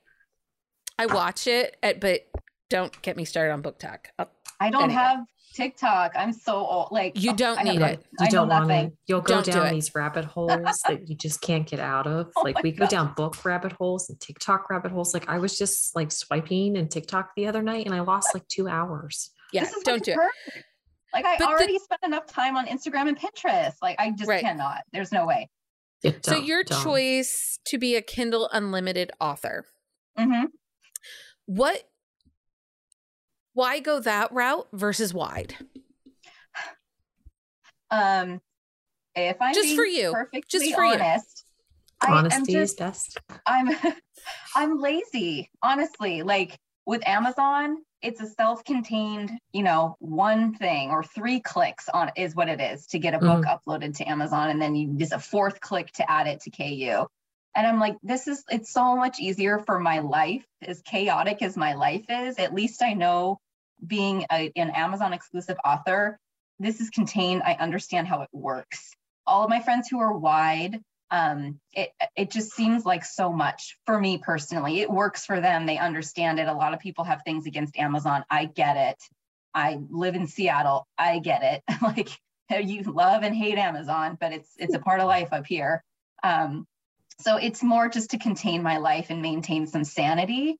[0.98, 2.26] I watch it, at, but
[2.70, 4.06] don't get me started on BookTok.
[4.18, 4.94] I'll- I don't Anyway.
[4.98, 5.18] have
[5.54, 6.12] TikTok.
[6.16, 6.88] I'm so old.
[6.90, 8.06] Like You oh, don't I need no- it.
[8.18, 8.90] You I don't want nothing.
[8.92, 8.96] to.
[9.06, 9.70] You'll go Don't down it.
[9.72, 12.32] these rabbit holes that you just can't get out of.
[12.36, 15.12] Oh like my we go down book rabbit holes and TikTok rabbit holes.
[15.12, 18.48] Like I was just like swiping and TikTok the other night, and I lost like
[18.48, 19.30] two hours.
[19.52, 20.18] yeah, don't do I've
[20.56, 20.64] it.
[21.16, 21.24] Heard.
[21.24, 23.74] Like I But the- already spent enough time on Instagram and Pinterest.
[23.82, 24.40] Like I just Right.
[24.42, 24.82] cannot.
[24.92, 25.48] There's no way.
[26.02, 26.82] Yeah, So your don't.
[26.82, 29.64] choice to be a Kindle Unlimited author.
[30.16, 30.44] hmm
[31.46, 31.88] What
[33.54, 35.56] why go that route versus wide?
[37.90, 38.40] Um,
[39.14, 40.12] if I'm Just for you.
[40.12, 40.92] perfectly Just for you.
[40.94, 41.44] honest,
[42.00, 43.18] I am Honesty is best.
[43.46, 43.68] I'm
[44.54, 46.22] I'm lazy, honestly.
[46.22, 52.36] Like with Amazon, it's a self-contained, you know, one thing or three clicks on is
[52.36, 53.70] what it is to get a book mm-hmm.
[53.70, 57.06] uploaded to Amazon, and then you just a fourth click to add it to KU.
[57.56, 61.56] And I'm like, this is it's so much easier for my life, as chaotic as
[61.56, 62.38] my life is.
[62.38, 63.40] At least I know
[63.84, 66.16] being a, an Amazon exclusive author,
[66.60, 67.42] this is contained.
[67.44, 68.92] I understand how it works.
[69.26, 70.80] All of my friends who are wide,
[71.10, 74.80] um, it it just seems like so much for me personally.
[74.80, 75.66] It works for them.
[75.66, 76.48] They understand it.
[76.48, 78.24] A lot of people have things against Amazon.
[78.30, 79.02] I get it.
[79.54, 80.86] I live in Seattle.
[80.98, 81.62] I get it.
[81.82, 82.08] like
[82.50, 85.82] you love and hate Amazon, but it's it's a part of life up here.
[86.22, 86.66] Um,
[87.20, 90.58] so it's more just to contain my life and maintain some sanity.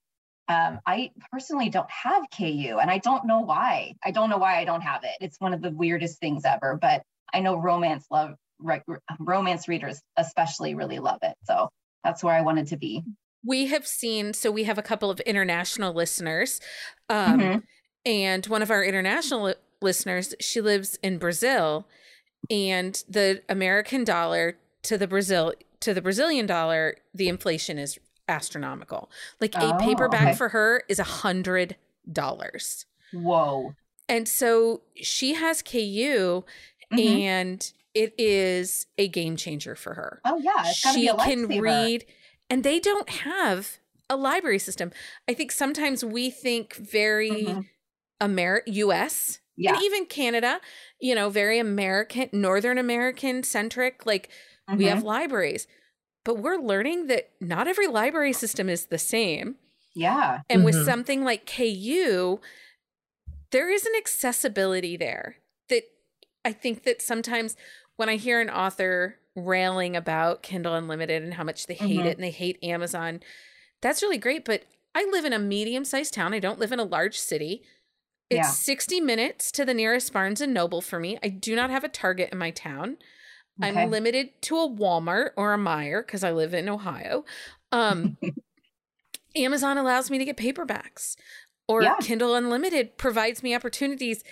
[0.49, 3.95] Um, I personally don't have KU and I don't know why.
[4.05, 5.17] I don't know why I don't have it.
[5.21, 7.03] It's one of the weirdest things ever, but
[7.35, 8.83] I know romance love re-
[9.19, 11.35] romance readers especially really love it.
[11.45, 11.69] So
[12.05, 13.03] that's where I wanted to be.
[13.45, 16.61] We have seen, so we have a couple of international listeners.
[17.09, 17.63] Um, Mhm.
[18.05, 21.89] And one of our international li- listeners, she lives in Brazil,
[22.49, 27.99] and the American dollar to the Brazil to the Brazilian dollar, the inflation is
[28.29, 29.11] astronomical.
[29.41, 30.37] Like a Oh, paperback okay.
[30.37, 31.77] for her is a hundred
[32.11, 32.87] dollars.
[33.13, 33.75] Whoa.
[34.09, 36.45] And so she has KU
[36.93, 37.21] Mhm.
[37.21, 40.23] and it is a game changer for her.
[40.25, 42.07] Oh yeah, it's she be a can read
[42.51, 43.79] and they don't have
[44.11, 44.93] a library system.
[45.29, 47.67] I think sometimes we think very Mhm.
[48.23, 49.73] Amer US Yeah.
[49.73, 50.61] and even Canada,
[51.01, 54.07] you know, very American, Northern American centric.
[54.07, 54.31] Like
[54.77, 54.89] we Mhm.
[54.89, 55.67] have libraries,
[56.25, 59.57] but we're learning that not every library system is the same.
[59.95, 60.43] Yeah.
[60.51, 60.85] And with Mhm.
[60.85, 62.41] something like KU,
[63.51, 65.37] there is an accessibility there
[65.69, 65.85] that
[66.45, 67.57] I think that sometimes
[67.97, 72.07] when I hear an author railing about Kindle Unlimited and how much they hate Mhm.
[72.07, 73.21] it and they hate Amazon,
[73.83, 74.45] that's really great.
[74.45, 76.33] But I live in a medium sized town.
[76.33, 77.63] I don't live in a large city.
[78.31, 78.51] It's Yeah.
[78.51, 81.19] 60 minutes to the nearest Barnes and Noble for me.
[81.23, 82.97] I do not have a Target in my town.
[83.63, 83.71] Okay.
[83.83, 87.25] I'm limited to a Walmart or a Meijer because I live in Ohio.
[87.73, 88.17] Um,
[89.37, 91.17] Amazon allows me to get paperbacks,
[91.69, 91.97] or Yeah.
[92.01, 94.25] Kindle Unlimited provides me opportunities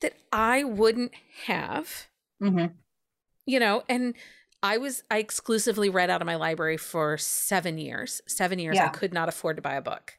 [0.00, 1.12] that I wouldn't
[1.46, 2.08] have,
[2.40, 2.74] Mhm.
[3.46, 3.82] You know.
[3.88, 4.14] And
[4.62, 8.20] I was I exclusively read out of my library for seven years.
[8.26, 10.14] Seven years, I could not afford to buy a book.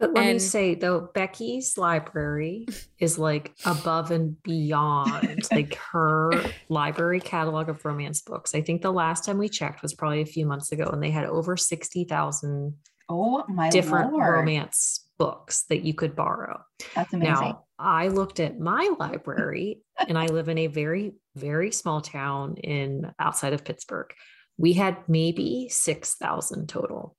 [0.00, 2.66] But let me And- say though, Becky's library
[2.98, 6.32] is like above and beyond like her
[6.68, 8.54] library catalog of romance books.
[8.56, 11.10] I think the last time we checked was probably a few months ago, and they
[11.12, 12.74] had over sixty thousand
[13.08, 14.32] Oh my different lord.
[14.34, 16.60] romance books that you could borrow.
[16.96, 17.34] That's amazing.
[17.34, 22.56] Now, I looked at my library, and I live in a very, very small town
[22.56, 24.12] in outside of Pittsburgh.
[24.56, 27.16] We had maybe six thousand total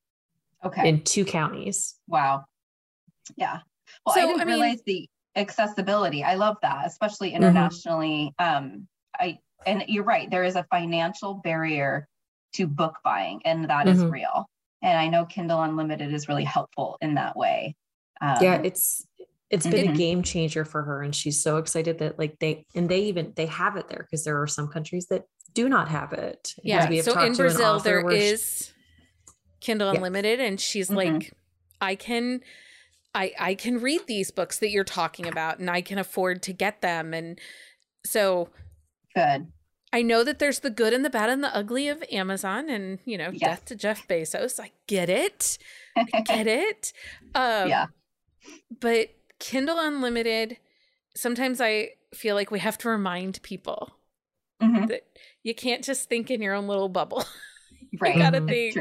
[0.64, 0.88] okay.
[0.88, 1.96] in two counties.
[2.08, 2.46] Wow.
[3.36, 3.60] Yeah.
[4.06, 6.24] Well, So, I didn't I mean- realize the accessibility.
[6.24, 7.44] I love that, especially Mm-hmm.
[7.44, 8.34] internationally.
[8.40, 8.88] Um,
[9.20, 10.30] I and you're right.
[10.30, 12.08] There is a financial barrier
[12.54, 14.12] to book buying, and that is Mhm.
[14.12, 14.50] real.
[14.82, 17.76] And I know Kindle Unlimited is really helpful in that way.
[18.22, 19.06] Um, yeah it's
[19.52, 19.94] it's been Mhm.
[19.94, 23.32] a game changer for her and she's so excited that like they and they even
[23.36, 25.24] they have it there because there are some countries that
[25.54, 26.90] do not have it Yeah.
[26.90, 28.72] we have So in Brazil, there is she-
[29.62, 29.98] Kindle Yeah.
[29.98, 30.96] Unlimited, and she's Mhm.
[30.96, 31.34] like,
[31.82, 32.42] I can.
[33.16, 36.54] I, I can read these books that you're talking about and I can afford to
[36.54, 37.14] get them.
[37.14, 37.40] And
[38.06, 38.50] so
[39.16, 39.48] good.
[39.94, 43.00] I know that there's the good and the bad and the ugly of Amazon and,
[43.06, 43.40] you know, Yes.
[43.40, 44.60] death to Jeff Bezos.
[44.62, 45.58] I get it.
[45.96, 46.92] I get it.
[47.34, 47.86] Um, Yeah.
[48.82, 49.12] But
[49.46, 50.58] Kindle Unlimited,
[51.16, 53.92] sometimes I feel like we have to remind people
[54.60, 54.88] Mhm.
[54.88, 55.04] that
[55.44, 57.24] you can't just think in your own little bubble.
[58.02, 58.16] Right.
[58.16, 58.48] you gotta Mhm.
[58.48, 58.78] think.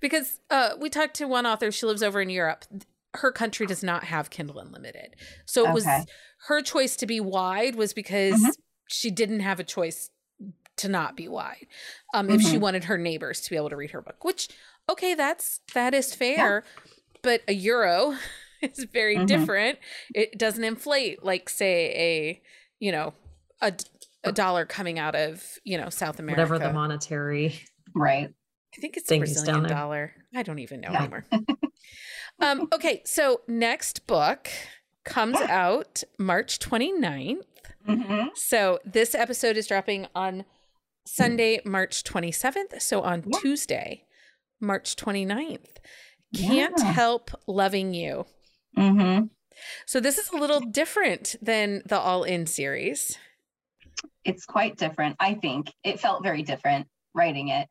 [0.00, 2.64] Because uh, we talked to one author, she lives over in Europe.
[3.14, 5.16] Her country does not have Kindle Unlimited.
[5.44, 5.84] So it was
[6.46, 8.56] her choice to be wide was because Mhm.
[8.88, 10.10] she didn't have a choice
[10.76, 11.66] to not be wide.
[12.14, 12.60] Um, if she Mhm.
[12.60, 14.48] wanted her neighbors to be able to read her book, which
[14.88, 16.64] okay, that's that is fair,
[17.20, 18.16] but a euro
[18.62, 19.26] is very Mhm.
[19.26, 19.78] different.
[20.14, 22.42] It doesn't inflate like say a
[22.78, 23.14] you know
[23.60, 23.72] a
[24.24, 26.40] a dollar coming out of you know South America.
[26.42, 27.60] whatever the monetary
[27.94, 28.28] Right.
[28.76, 30.12] I think it's a Brazilian dollar.
[30.34, 30.98] I don't even know Yeah.
[31.00, 31.24] anymore.
[32.40, 34.48] um, okay, so next book
[35.04, 37.42] comes out March 29th.
[37.86, 40.44] hmm So this episode is dropping on
[41.06, 42.80] Sunday, March 27th.
[42.82, 43.38] So on Yeah.
[43.40, 44.04] Tuesday,
[44.60, 45.78] March 29th.
[46.36, 46.92] Can't Yeah.
[46.92, 48.26] help loving you.
[48.76, 49.20] Hmm
[49.86, 53.18] So this is a little different than the All In series.
[54.24, 55.16] it's quite different.
[55.20, 57.68] I think it felt very different writing it.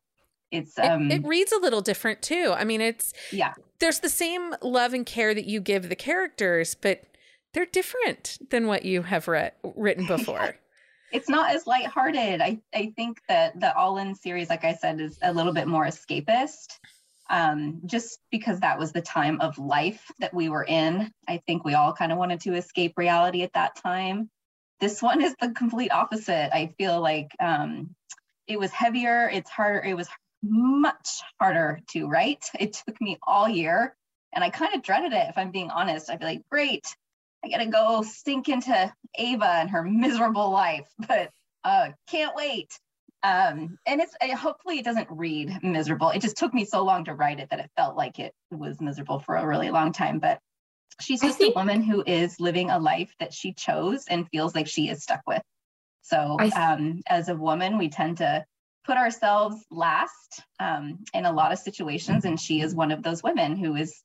[0.50, 2.52] It's um it, it reads a little different too.
[2.56, 3.54] I mean, it's yeah.
[3.80, 7.02] There's the same love and care that you give the characters, but
[7.54, 10.56] they're different than what you have read written before.
[11.12, 12.40] it's not as lighthearted.
[12.40, 15.68] I I think that the All In series, like I said, is a little bit
[15.68, 16.78] more escapist.
[17.30, 21.10] Um, just because that was the time of life that we were in.
[21.28, 24.30] I think we all kind of wanted to escape reality at that time.
[24.80, 26.54] This one is the complete opposite.
[26.54, 27.94] I feel like um,
[28.46, 30.08] it was heavier, it's harder, it was
[30.42, 32.48] much harder to write.
[32.58, 33.94] It took me all year
[34.32, 36.10] and I kind of dreaded it if I'm being honest.
[36.10, 36.86] I'd be like, great,
[37.44, 41.30] I gotta go sink into Ava and her miserable life, but
[41.64, 42.68] uh, can't wait.
[43.22, 46.10] Um, and it's uh, hopefully it doesn't read miserable.
[46.10, 48.80] It just took me so long to write it that it felt like it was
[48.80, 50.18] miserable for a really long time.
[50.20, 50.38] But
[51.00, 54.54] she's just think, a woman who is living a life that she chose and feels
[54.54, 55.42] like she is stuck with.
[56.02, 58.44] So um, as a woman, we tend to
[58.86, 62.24] put ourselves last um, in a lot of situations.
[62.24, 64.00] And she is one of those women who is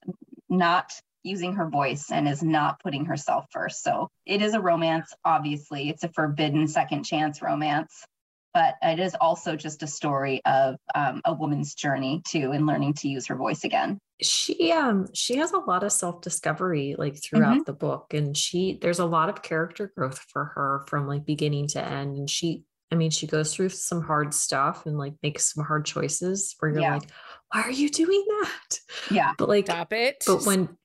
[0.49, 0.91] not
[1.23, 3.81] using her voice and is not putting herself first.
[3.81, 5.89] So it is a romance, obviously.
[5.89, 8.05] It's a forbidden second chance romance,
[8.53, 12.93] but it is also just a story of um, a woman's journey too and learning
[12.95, 13.99] to use her voice again.
[14.21, 17.63] She um she has a lot of self-discovery like throughout mm-hmm.
[17.65, 21.67] the book and she there's a lot of character growth for her from like beginning
[21.69, 25.51] to end and she I mean, she goes through some hard stuff and like makes
[25.51, 26.93] some hard choices where you're yeah.
[26.93, 27.09] like,
[27.51, 28.79] why are you doing that?
[29.09, 29.33] Yeah.
[29.35, 30.23] But like, stop it.
[30.27, 30.77] But when,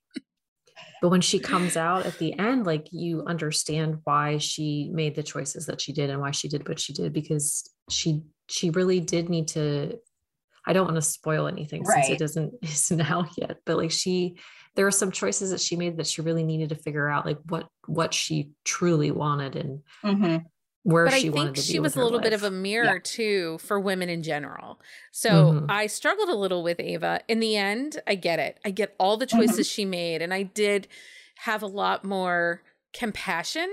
[1.01, 5.23] but when she comes out at the end, like you understand why she made the
[5.23, 9.01] choices that she did and why she did what she did because she she really
[9.01, 9.99] did need to.
[10.67, 12.05] I don't want to spoil anything right.
[12.05, 14.39] since it doesn't is now yet, but like she,
[14.77, 17.39] there are some choices that she made that she really needed to figure out like
[17.49, 20.39] what what she truly wanted and mm-hmm
[20.83, 22.25] where but she I think she was a little life.
[22.25, 22.99] bit of a mirror yeah.
[23.03, 24.81] too for women in general.
[25.13, 25.67] So mm-hmm.
[25.69, 27.21] I struggled a little with Ava.
[27.29, 28.59] In the end, I get it.
[28.65, 29.75] I get all the choices mm-hmm.
[29.75, 30.89] she made, and I did
[31.37, 32.63] have a lot more
[32.93, 33.69] compassion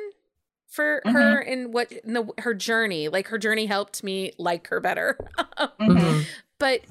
[0.67, 1.15] for mm-hmm.
[1.15, 3.07] her and what in the, her journey.
[3.07, 5.17] Like her journey helped me like her better.
[5.79, 6.21] Mm-hmm.
[6.59, 6.81] but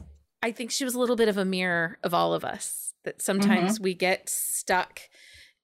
[0.42, 2.92] I think she was a little bit of a mirror of all of us.
[3.04, 3.84] That sometimes mm-hmm.
[3.84, 5.00] we get stuck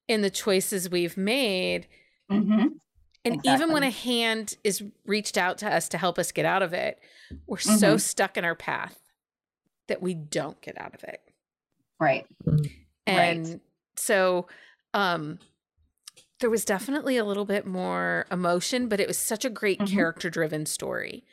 [0.06, 1.86] in the choices we've made.
[3.24, 3.32] Mm-hmm.
[3.32, 3.64] And exactly.
[3.64, 6.72] even when a hand is reached out to us to help us get out of
[6.72, 6.98] it,
[7.46, 7.76] we're mm-hmm.
[7.76, 8.98] so stuck in our path
[9.88, 11.20] that we don't get out of it.
[11.98, 12.26] Right.
[13.06, 13.60] And right.
[13.96, 14.46] so
[14.94, 15.38] um
[16.40, 19.94] there was definitely a little bit more emotion, but it was such a great mm-hmm.
[19.94, 21.24] character driven story.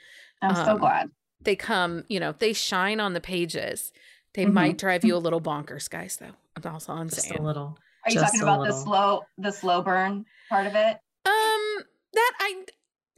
[0.42, 1.10] I'm um, so glad.
[1.42, 3.94] They come, you know, they shine on the pages.
[4.34, 4.54] They mm-hmm.
[4.54, 6.36] might drive you a little bonkers, guys, though.
[6.56, 7.40] I'm also on Just saying.
[7.40, 7.78] a little.
[8.06, 10.98] Are you talking about the slow the slow burn part of it?
[12.28, 12.66] That I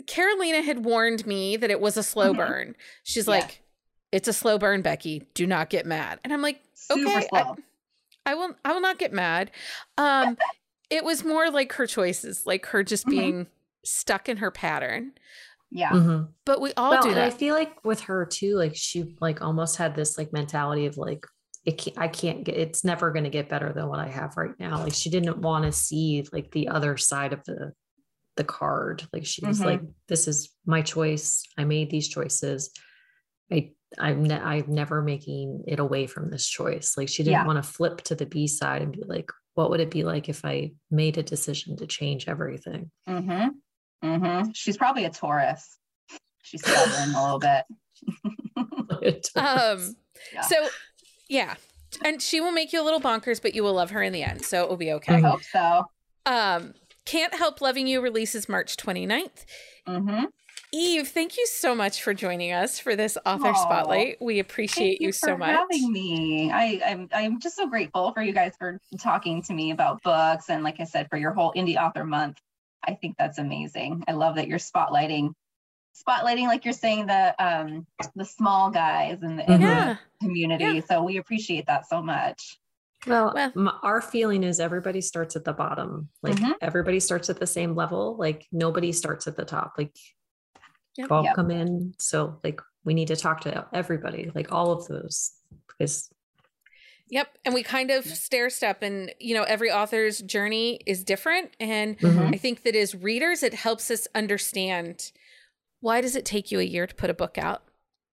[0.07, 2.37] Carolina had warned me that it was a slow mm-hmm.
[2.37, 2.75] burn.
[3.03, 3.31] She's yeah.
[3.31, 3.63] like,
[4.11, 5.27] "It's a slow burn, Becky.
[5.33, 7.55] Do not get mad." And I'm like, Super "Okay, I,
[8.25, 8.55] I, will.
[8.63, 9.51] I will not get mad."
[9.97, 10.37] Um,
[10.89, 13.19] it was more like her choices, like her just mm-hmm.
[13.19, 13.47] being
[13.83, 15.13] stuck in her pattern.
[15.71, 15.91] Yeah.
[15.91, 16.31] Mm-hmm.
[16.45, 17.25] But we all well, do that.
[17.25, 20.97] I feel like with her too, like she like almost had this like mentality of
[20.97, 21.25] like
[21.65, 24.35] it can't, I can't get it's never going to get better than what I have
[24.37, 24.81] right now.
[24.81, 27.73] Like she didn't want to see like the other side of the
[28.39, 29.05] the card.
[29.13, 29.67] Like she was mm-hmm.
[29.67, 31.43] like, this is my choice.
[31.57, 32.71] I made these choices.
[33.51, 36.95] I I'm ne- I'm never making it away from this choice.
[36.97, 37.45] Like she didn't yeah.
[37.45, 40.29] want to flip to the B side and be like, what would it be like
[40.29, 42.91] if I made a decision to change everything?
[43.07, 44.07] Mm-hmm.
[44.07, 44.51] Mm-hmm.
[44.53, 45.77] She's probably a Taurus.
[46.43, 49.27] She's stubborn a little bit.
[49.35, 49.95] um.
[50.33, 50.41] Yeah.
[50.41, 50.67] So,
[51.27, 51.55] yeah,
[52.05, 54.23] and she will make you a little bonkers, but you will love her in the
[54.23, 54.45] end.
[54.45, 55.15] So it will be okay.
[55.15, 55.85] I hope so.
[56.25, 56.73] Um.
[57.09, 59.45] Can't Help Loving You releases March 29th.
[59.87, 60.25] Mm-hmm.
[60.71, 63.55] Eve, thank you so much for joining us for this author Aww.
[63.55, 64.17] spotlight.
[64.21, 65.49] We appreciate you, you so much.
[65.49, 66.51] having me.
[66.51, 70.51] I, I'm I'm just so grateful for you guys for talking to me about books
[70.51, 72.37] and like I said, for your whole indie author month.
[72.87, 74.03] I think that's amazing.
[74.07, 75.31] I love that you're spotlighting
[76.07, 79.95] spotlighting like you're saying the um the small guys in the, in yeah.
[79.95, 80.63] the community.
[80.63, 80.81] Yeah.
[80.87, 82.59] So we appreciate that so much.
[83.07, 86.09] Well, well our feeling is everybody starts at the bottom.
[86.21, 86.51] Like mm-hmm.
[86.61, 88.17] everybody starts at the same level.
[88.17, 89.73] Like nobody starts at the top.
[89.77, 89.95] Like
[90.97, 91.11] yep.
[91.11, 91.35] all yep.
[91.35, 91.93] come in.
[91.97, 95.31] So like we need to talk to everybody, like all of those,
[95.67, 96.09] because
[97.11, 97.39] Yep.
[97.43, 101.55] And we kind of stair step, and, you know, every author's journey is different.
[101.59, 102.33] And mm-hmm.
[102.33, 105.11] I think that as readers, it helps us understand
[105.81, 107.63] why does it take you a year to put a book out?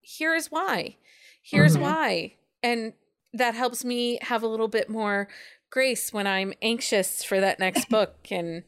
[0.01, 0.97] Here is why.
[1.43, 1.83] Here's mm-hmm.
[1.83, 2.35] why.
[2.63, 2.95] And
[3.37, 5.29] that helps me have a little bit more
[5.71, 8.65] grace when I'm anxious for that next book and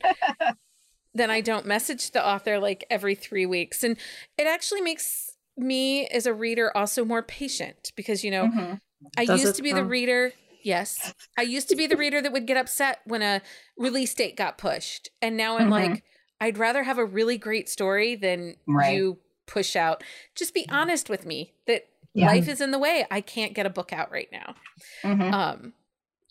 [1.15, 3.83] then I don't message the author like every three weeks.
[3.83, 3.97] And
[4.37, 8.75] it actually makes me as a reader also more patient because, you know, mm-hmm.
[9.17, 10.33] I Does used to be the reader.
[10.63, 11.15] Yes.
[11.37, 13.43] I used to be the reader that would get upset when a
[13.77, 15.11] release date got pushed.
[15.23, 15.93] And now I'm mm-hmm.
[15.93, 16.05] like,
[16.41, 18.95] I'd rather have a really great story than right.
[18.95, 20.05] you push out.
[20.35, 21.89] Just be honest with me that
[22.19, 22.27] yeah.
[22.27, 23.07] life is in the way.
[23.11, 24.55] I can't get a book out right now.
[25.03, 25.35] Mm-hmm.
[25.35, 25.73] Um,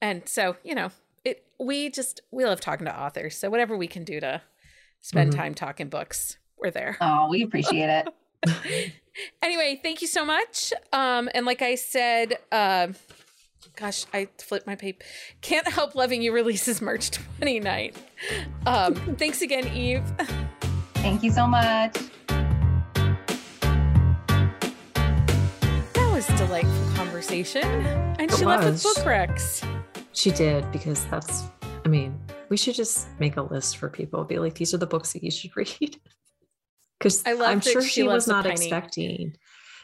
[0.02, 0.92] and so, you know,
[1.24, 3.38] it we just we love talking to authors.
[3.38, 4.42] So whatever we can do to
[5.02, 5.40] spend mm-hmm.
[5.40, 6.98] time talking books, we're there.
[7.02, 8.08] Oh, we appreciate it.
[9.42, 10.74] anyway, thank you so much.
[10.94, 12.90] Um, and like I said, uh,
[13.76, 15.06] gosh, I flipped my paper.
[15.42, 17.98] Can't help loving you releases March 29th.
[18.66, 20.04] Um, thanks again, Eve.
[20.96, 21.98] Thank you so much.
[26.18, 27.62] Was delightful conversation.
[27.64, 28.44] And it she was.
[28.44, 29.64] left with book recs.
[30.14, 31.44] She did because that's,
[31.86, 34.24] I mean, we should just make a list for people.
[34.24, 36.00] Be like, these are the books that you should read.
[36.98, 39.36] Because I'm sure she, she was not expecting.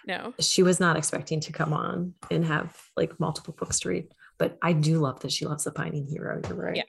[0.08, 4.08] No, she was not expecting to come on and have like multiple books to read.
[4.40, 6.42] But I do love that she loves the Pining Hero.
[6.48, 6.78] You're right.
[6.78, 6.84] Yeah.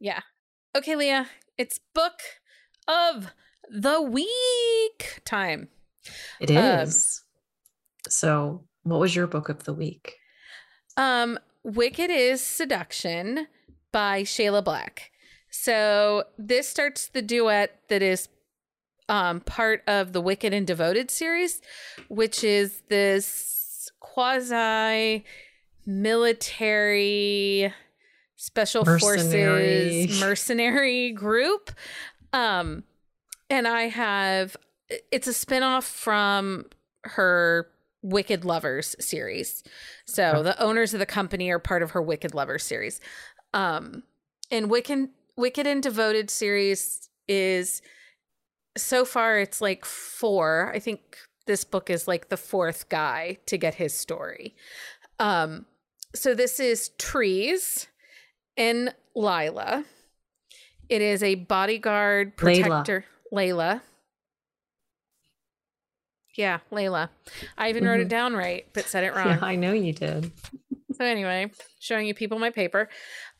[0.00, 0.20] Yeah.
[0.76, 2.18] Okay, Leah, it's book
[2.88, 3.32] of
[3.70, 5.68] the week time.
[6.40, 6.56] It um.
[6.56, 7.25] Um,
[8.08, 10.16] so, what was your book of the week?
[10.96, 13.48] Um, Wicked is Seduction
[13.92, 15.10] by Shayla Black.
[15.50, 18.28] So this starts the duet that is
[19.08, 21.60] um, part of the Wicked and Devoted series,
[22.08, 25.24] which is this quasi
[25.86, 27.72] military
[28.36, 30.06] special mercenary.
[30.06, 31.70] forces mercenary group.
[32.32, 32.84] Um,
[33.48, 34.56] and I have
[35.10, 36.66] it's a spinoff from
[37.04, 37.68] her
[38.06, 39.64] Wicked Lovers series.
[40.06, 43.00] So the owners of the company are part of her Wicked Lovers series.
[43.52, 44.04] Um,
[44.50, 47.82] and Wicked, Wicked and Devoted series is
[48.76, 50.70] so far it's like four.
[50.72, 54.54] I think this book is like the fourth guy to get his story.
[55.18, 55.66] Um,
[56.14, 57.88] so this is Trees
[58.56, 59.84] and Lila.
[60.88, 63.04] It is a bodyguard protector.
[63.32, 63.54] Layla.
[63.54, 63.80] Layla.
[66.36, 67.08] Yeah, Layla.
[67.56, 68.08] I even wrote it mm-hmm.
[68.08, 69.28] down right, but said it wrong.
[69.28, 70.30] Yeah, I know you did.
[70.92, 72.88] so anyway, showing you people my paper.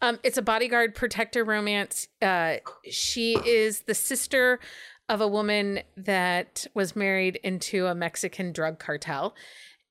[0.00, 2.08] Um, it's a bodyguard protector romance.
[2.22, 2.56] Uh,
[2.90, 4.60] she is the sister
[5.08, 9.34] of a woman that was married into a Mexican drug cartel,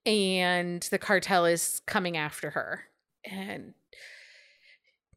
[0.06, 2.86] and the cartel is coming after her.
[3.24, 3.74] And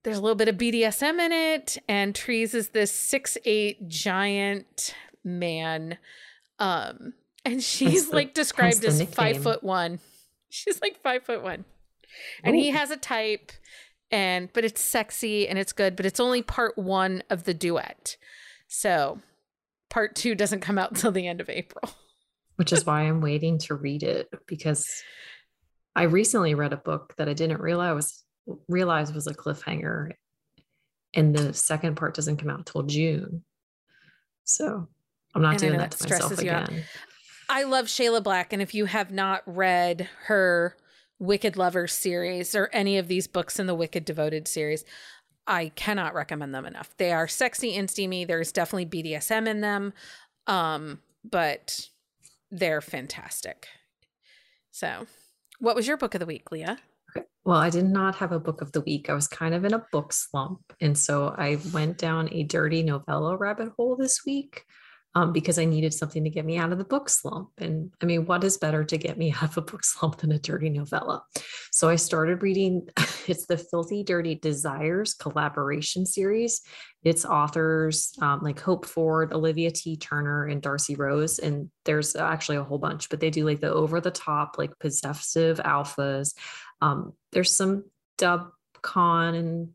[0.02, 4.94] there's a little bit of BDSM in it, and Trees is this six eight giant
[5.24, 5.98] man.
[6.58, 7.14] Um,
[7.48, 10.00] and she's the, like described as five foot one.
[10.50, 11.64] She's like five foot one,
[12.44, 12.58] and Ooh.
[12.58, 13.52] he has a type,
[14.10, 18.16] and but it's sexy and it's good, but it's only part one of the duet,
[18.66, 19.20] so
[19.90, 21.90] part two doesn't come out until the end of April.
[22.56, 24.86] Which is why I'm waiting to read it because
[25.94, 28.24] I recently read a book that I didn't realize was
[28.68, 30.12] realize was a cliffhanger,
[31.14, 33.44] and the second part doesn't come out till June.
[34.44, 34.88] So
[35.34, 36.84] I'm not and doing that to myself again.
[37.48, 40.76] I love Shayla Black, and if you have not read her
[41.18, 44.84] Wicked Lovers series or any of these books in the Wicked Devoted series,
[45.46, 46.94] I cannot recommend them enough.
[46.98, 48.26] They are sexy and steamy.
[48.26, 49.94] There's definitely BDSM in them,
[50.46, 51.88] um, but
[52.50, 53.66] they're fantastic.
[54.70, 55.06] So,
[55.58, 56.78] what was your book of the week, Leah?
[57.44, 59.08] Well, I did not have a book of the week.
[59.08, 60.60] I was kind of in a book slump.
[60.82, 64.64] And so I went down a dirty novella rabbit hole this week
[65.18, 67.50] um, because I needed something to get me out of the book slump.
[67.58, 70.30] And I mean, what is better to get me out of a book slump than
[70.30, 71.24] a dirty novella?
[71.72, 72.86] So I started reading,
[73.26, 76.60] it's the Filthy Dirty Desires collaboration series.
[77.02, 79.96] It's authors um, like Hope Ford, Olivia T.
[79.96, 81.40] Turner, and Darcy Rose.
[81.40, 84.78] And there's actually a whole bunch, but they do like the over the top, like
[84.78, 86.34] possessive alphas.
[86.80, 87.86] Um, there's some
[88.18, 88.50] dub
[88.82, 89.68] con and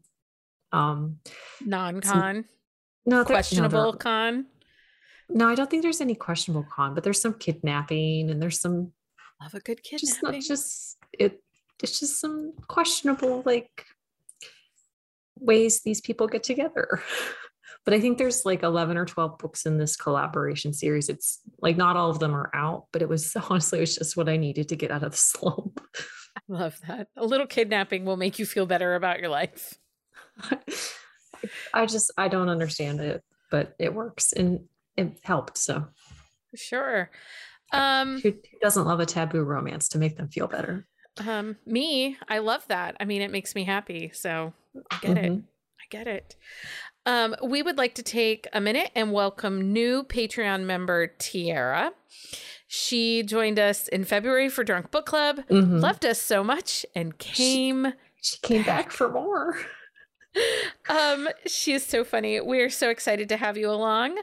[0.71, 1.17] um,
[1.59, 2.45] non con.
[3.05, 4.45] No, questionable no, con
[5.29, 8.91] no, I don't think there's any questionable con, but there's some kidnapping and there's some
[9.41, 10.41] love a good kidnapping.
[10.41, 11.41] Just just it.
[11.81, 13.85] It's just some questionable like
[15.39, 17.01] ways these people get together.
[17.85, 21.09] but I think there's like 11 or 12 books in this collaboration series.
[21.09, 24.17] It's like not all of them are out, but it was honestly, it was just
[24.17, 25.81] what I needed to get out of the slump.
[26.35, 27.07] I love that.
[27.17, 29.77] A little kidnapping will make you feel better about your life.
[31.73, 34.31] I just, I don't understand it, but it works.
[34.33, 34.61] And
[34.97, 35.57] it helped.
[35.57, 35.87] So
[36.55, 37.09] sure.
[37.71, 40.85] Um, who, doesn't love a taboo romance to make them feel better?
[41.25, 42.95] Um, me, I love that.
[42.99, 44.11] I mean, it makes me happy.
[44.13, 44.53] So
[44.91, 45.33] I get mm-hmm.
[45.33, 45.43] it.
[45.81, 46.35] I get it.
[47.05, 51.91] Um, we would like to take a minute and welcome new Patreon member Tiara.
[52.67, 55.81] She joined us in February for Drunk Book Club, Mhm.
[55.81, 57.93] loved us so much, and came.
[58.21, 59.57] She came back for more.
[60.89, 62.39] um, she is so funny.
[62.39, 64.17] We're so excited to have you along.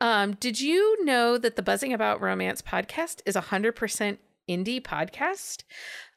[0.00, 5.64] Um, did you know that the Buzzing About Romance podcast is a 100% indie podcast?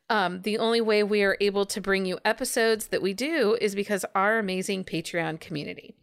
[0.10, 3.76] Um, the only way we are able to bring you episodes that we do is
[3.76, 5.96] because our amazing Patreon community.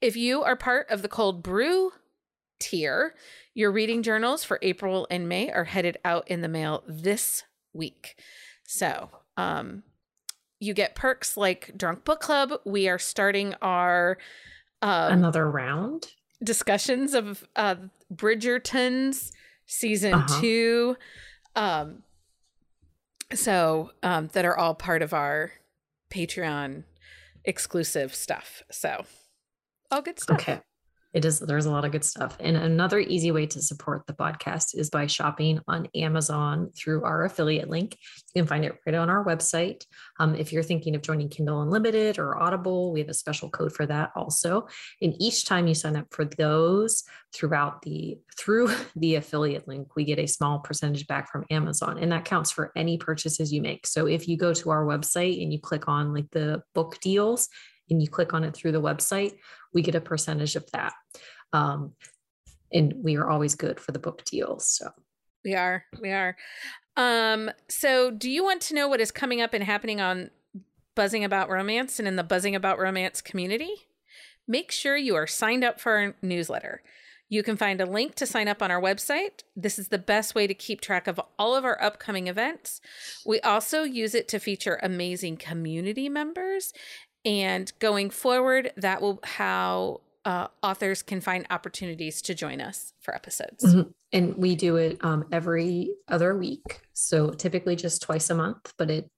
[0.00, 1.92] If you are part of the cold brew
[2.60, 3.14] tier,
[3.54, 8.16] your reading journals for April and May are headed out in the mail this week.
[8.64, 9.82] So, um,
[10.60, 12.52] you get perks like Drunk Book Club.
[12.64, 14.18] We are starting our
[14.80, 16.06] um, Another round.
[16.42, 17.76] Discussions of uh,
[18.12, 19.32] Bridgerton's
[19.66, 20.40] season Uh-huh.
[20.40, 20.96] two.
[21.56, 22.02] Um,
[23.34, 25.52] so um, that are all part of our
[26.10, 26.84] Patreon
[27.44, 28.62] exclusive stuff.
[28.70, 29.04] So
[29.90, 30.40] all good stuff.
[30.40, 30.60] Okay.
[31.14, 32.36] It is there's a lot of good stuff.
[32.40, 37.24] And another easy way to support the podcast is by shopping on Amazon through our
[37.24, 37.96] affiliate link.
[38.34, 39.84] You can find it right on our website.
[40.18, 43.74] Um, if you're thinking of joining Kindle Unlimited or Audible, we have a special code
[43.74, 44.66] for that also.
[45.00, 47.04] And each time you sign up for those
[47.34, 51.98] throughout the through the affiliate link, we get a small percentage back from Amazon.
[51.98, 53.86] And that counts for any purchases you make.
[53.86, 57.48] So if you go to our website and you click on like the book deals
[57.90, 59.34] and you click on it through the website,
[59.72, 60.94] we get a percentage of that.
[61.52, 61.92] Um,
[62.72, 64.66] and we are always good for the book deals.
[64.66, 64.90] So
[65.44, 65.84] We are.
[66.00, 66.36] We are.
[66.96, 70.30] Um, so do you want to know what is coming up and happening on
[70.94, 73.72] Buzzing About Romance and in the Buzzing About Romance community?
[74.46, 76.82] Make sure you are signed up for our newsletter.
[77.28, 79.42] You can find a link to sign up on our website.
[79.56, 82.82] This is the best way to keep track of all of our upcoming events.
[83.24, 86.74] We also use it to feature amazing community members.
[87.24, 93.14] And going forward, that will how uh, authors can find opportunities to join us for
[93.14, 93.64] episodes.
[93.64, 93.92] Mhm.
[94.12, 96.80] and we do it um, every other week.
[96.92, 99.08] So typically just twice a month, but it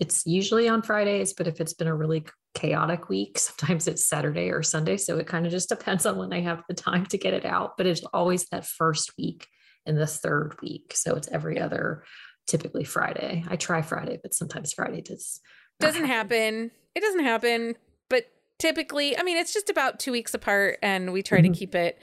[0.00, 1.32] it's usually on Fridays.
[1.34, 4.96] But if it's been a really chaotic week, sometimes it's Saturday or Sunday.
[4.96, 7.44] So it kind of just depends on when I have the time to get it
[7.44, 7.76] out.
[7.76, 9.46] But it's always that first week
[9.86, 10.92] and the third week.
[10.96, 12.04] So it's every other,
[12.46, 13.44] typically Friday.
[13.48, 15.40] I try Friday, but sometimes Friday does
[15.78, 16.70] doesn't happen.
[16.94, 17.76] It doesn't happen,
[18.08, 18.26] but
[18.58, 21.52] typically, I mean, it's just about two weeks apart, and we try Mhm.
[21.52, 21.98] to keep it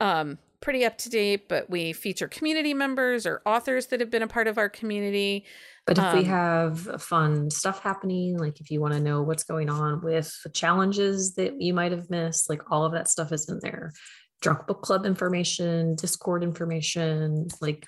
[0.00, 1.48] um, pretty up to date.
[1.48, 5.44] But we feature community members or authors that have been a part of our community.
[5.86, 9.44] But if we Um, have fun stuff happening, like if you want to know what's
[9.44, 13.30] going on with the challenges that you might have missed, like all of that stuff
[13.32, 13.92] is in there.
[14.40, 17.86] Drunk Book Club information, Discord information, like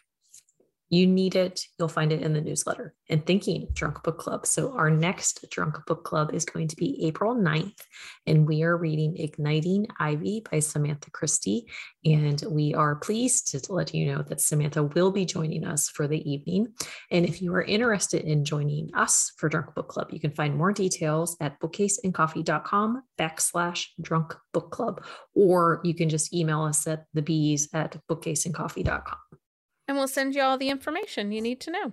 [0.94, 2.94] you need it, you'll find it in the newsletter.
[3.10, 4.46] And thinking Drunk Book Club.
[4.46, 7.78] So our next Drunk Book Club is going to be April 9th,
[8.26, 11.66] and we are reading Igniting Ivy by Samantha Christie.
[12.04, 16.06] And we are pleased to let you know that Samantha will be joining us for
[16.06, 16.68] the evening.
[17.10, 20.56] And if you are interested in joining us for Drunk Book Club, you can find
[20.56, 27.04] more details at bookcaseandcoffee.com backslash drunk book club, or you can just email us at
[27.14, 29.43] the bees at bookcaseandcoffee.com.
[29.86, 31.92] and we'll send you all the information you need to know.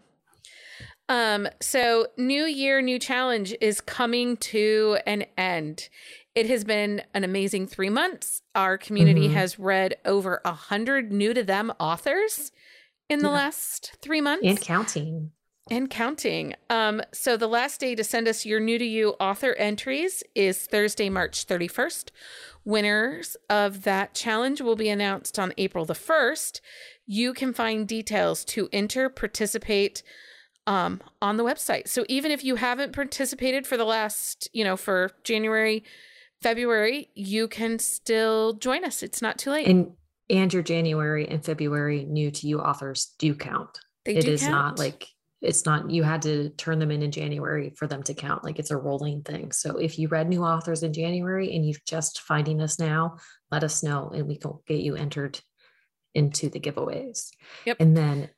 [1.10, 5.90] Um, so new year, new challenge is coming to an end.
[6.36, 8.42] It has been an amazing three months.
[8.56, 9.34] Our community Mhm.
[9.34, 12.54] has read over a hundred new to them authors
[13.10, 13.34] in the Yeah.
[13.34, 15.32] last three months And counting.
[15.70, 16.56] And counting.
[16.70, 20.66] Um, so the last day to send us your new to you author entries is
[20.66, 22.10] Thursday, March 31st.
[22.66, 26.62] Winners of that challenge will be announced on April the 1st.
[27.06, 30.04] You can find details to enter, participate
[30.68, 31.88] um, on the website.
[31.88, 35.84] So even if you haven't participated for the last, you know, for January,
[36.42, 39.04] February, you can still join us.
[39.04, 39.68] It's not too late.
[39.68, 39.94] And
[40.30, 43.80] and your January and February new to you authors do count.
[44.06, 45.08] they It do is not like
[45.42, 48.44] it's not you had to turn them in in January for them to count.
[48.44, 49.52] Like it's a rolling thing.
[49.52, 53.18] So if you read new authors in January and you're just finding us now,
[53.50, 55.40] let us know and we can get you entered
[56.14, 57.30] into the giveaways.
[57.66, 57.78] Yep.
[57.80, 58.30] And then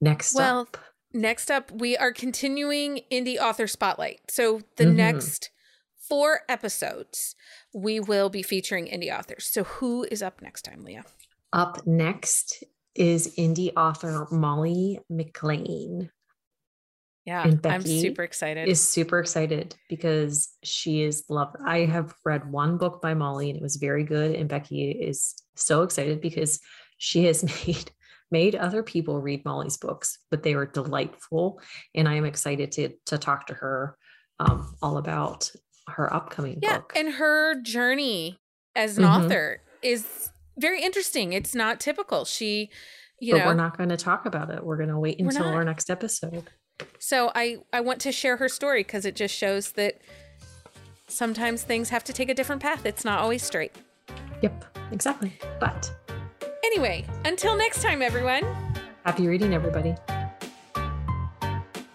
[0.00, 0.76] next Well, up,
[1.10, 4.30] Next up, we are continuing Indie Author Spotlight.
[4.30, 4.94] So, the Mhm.
[4.94, 5.50] next
[5.96, 7.34] four episodes,
[7.72, 9.46] we will be featuring indie authors.
[9.46, 11.04] So, who is up next time, Leah?
[11.50, 12.62] up next
[12.98, 16.10] is indie author Molly McLain.
[17.24, 18.68] Yeah, And I'm super excited.
[18.68, 21.56] is super excited because she is loved.
[21.64, 24.34] I have read one book by Molly and it was very good.
[24.34, 26.58] And Becky is so excited because
[26.96, 27.90] she has made
[28.30, 31.60] made other people read Molly's books, but they were delightful.
[31.94, 33.96] And I am excited to to talk to her
[34.40, 35.50] um, all about
[35.88, 36.92] her upcoming yeah, book.
[36.96, 38.38] and her journey
[38.74, 39.24] as an Mhm.
[39.24, 41.32] author is very interesting.
[41.32, 42.24] It's not typical.
[42.24, 42.70] She,
[43.20, 44.64] you but know, we're not going to talk about it.
[44.64, 45.54] We're going to wait until not.
[45.54, 46.50] our next episode.
[46.98, 50.00] so I I want to share her story because it just shows that
[51.08, 52.84] sometimes things have to take a different path.
[52.86, 53.72] It's not always straight.
[54.42, 55.32] Yep, exactly.
[55.60, 55.90] But
[56.64, 58.44] Anyway, until next time, everyone.
[59.04, 59.94] happy reading, everybody.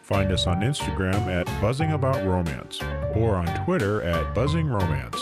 [0.01, 2.79] Find us on Instagram at Buzzing About Romance
[3.15, 5.21] or on Twitter at Buzzing Romance.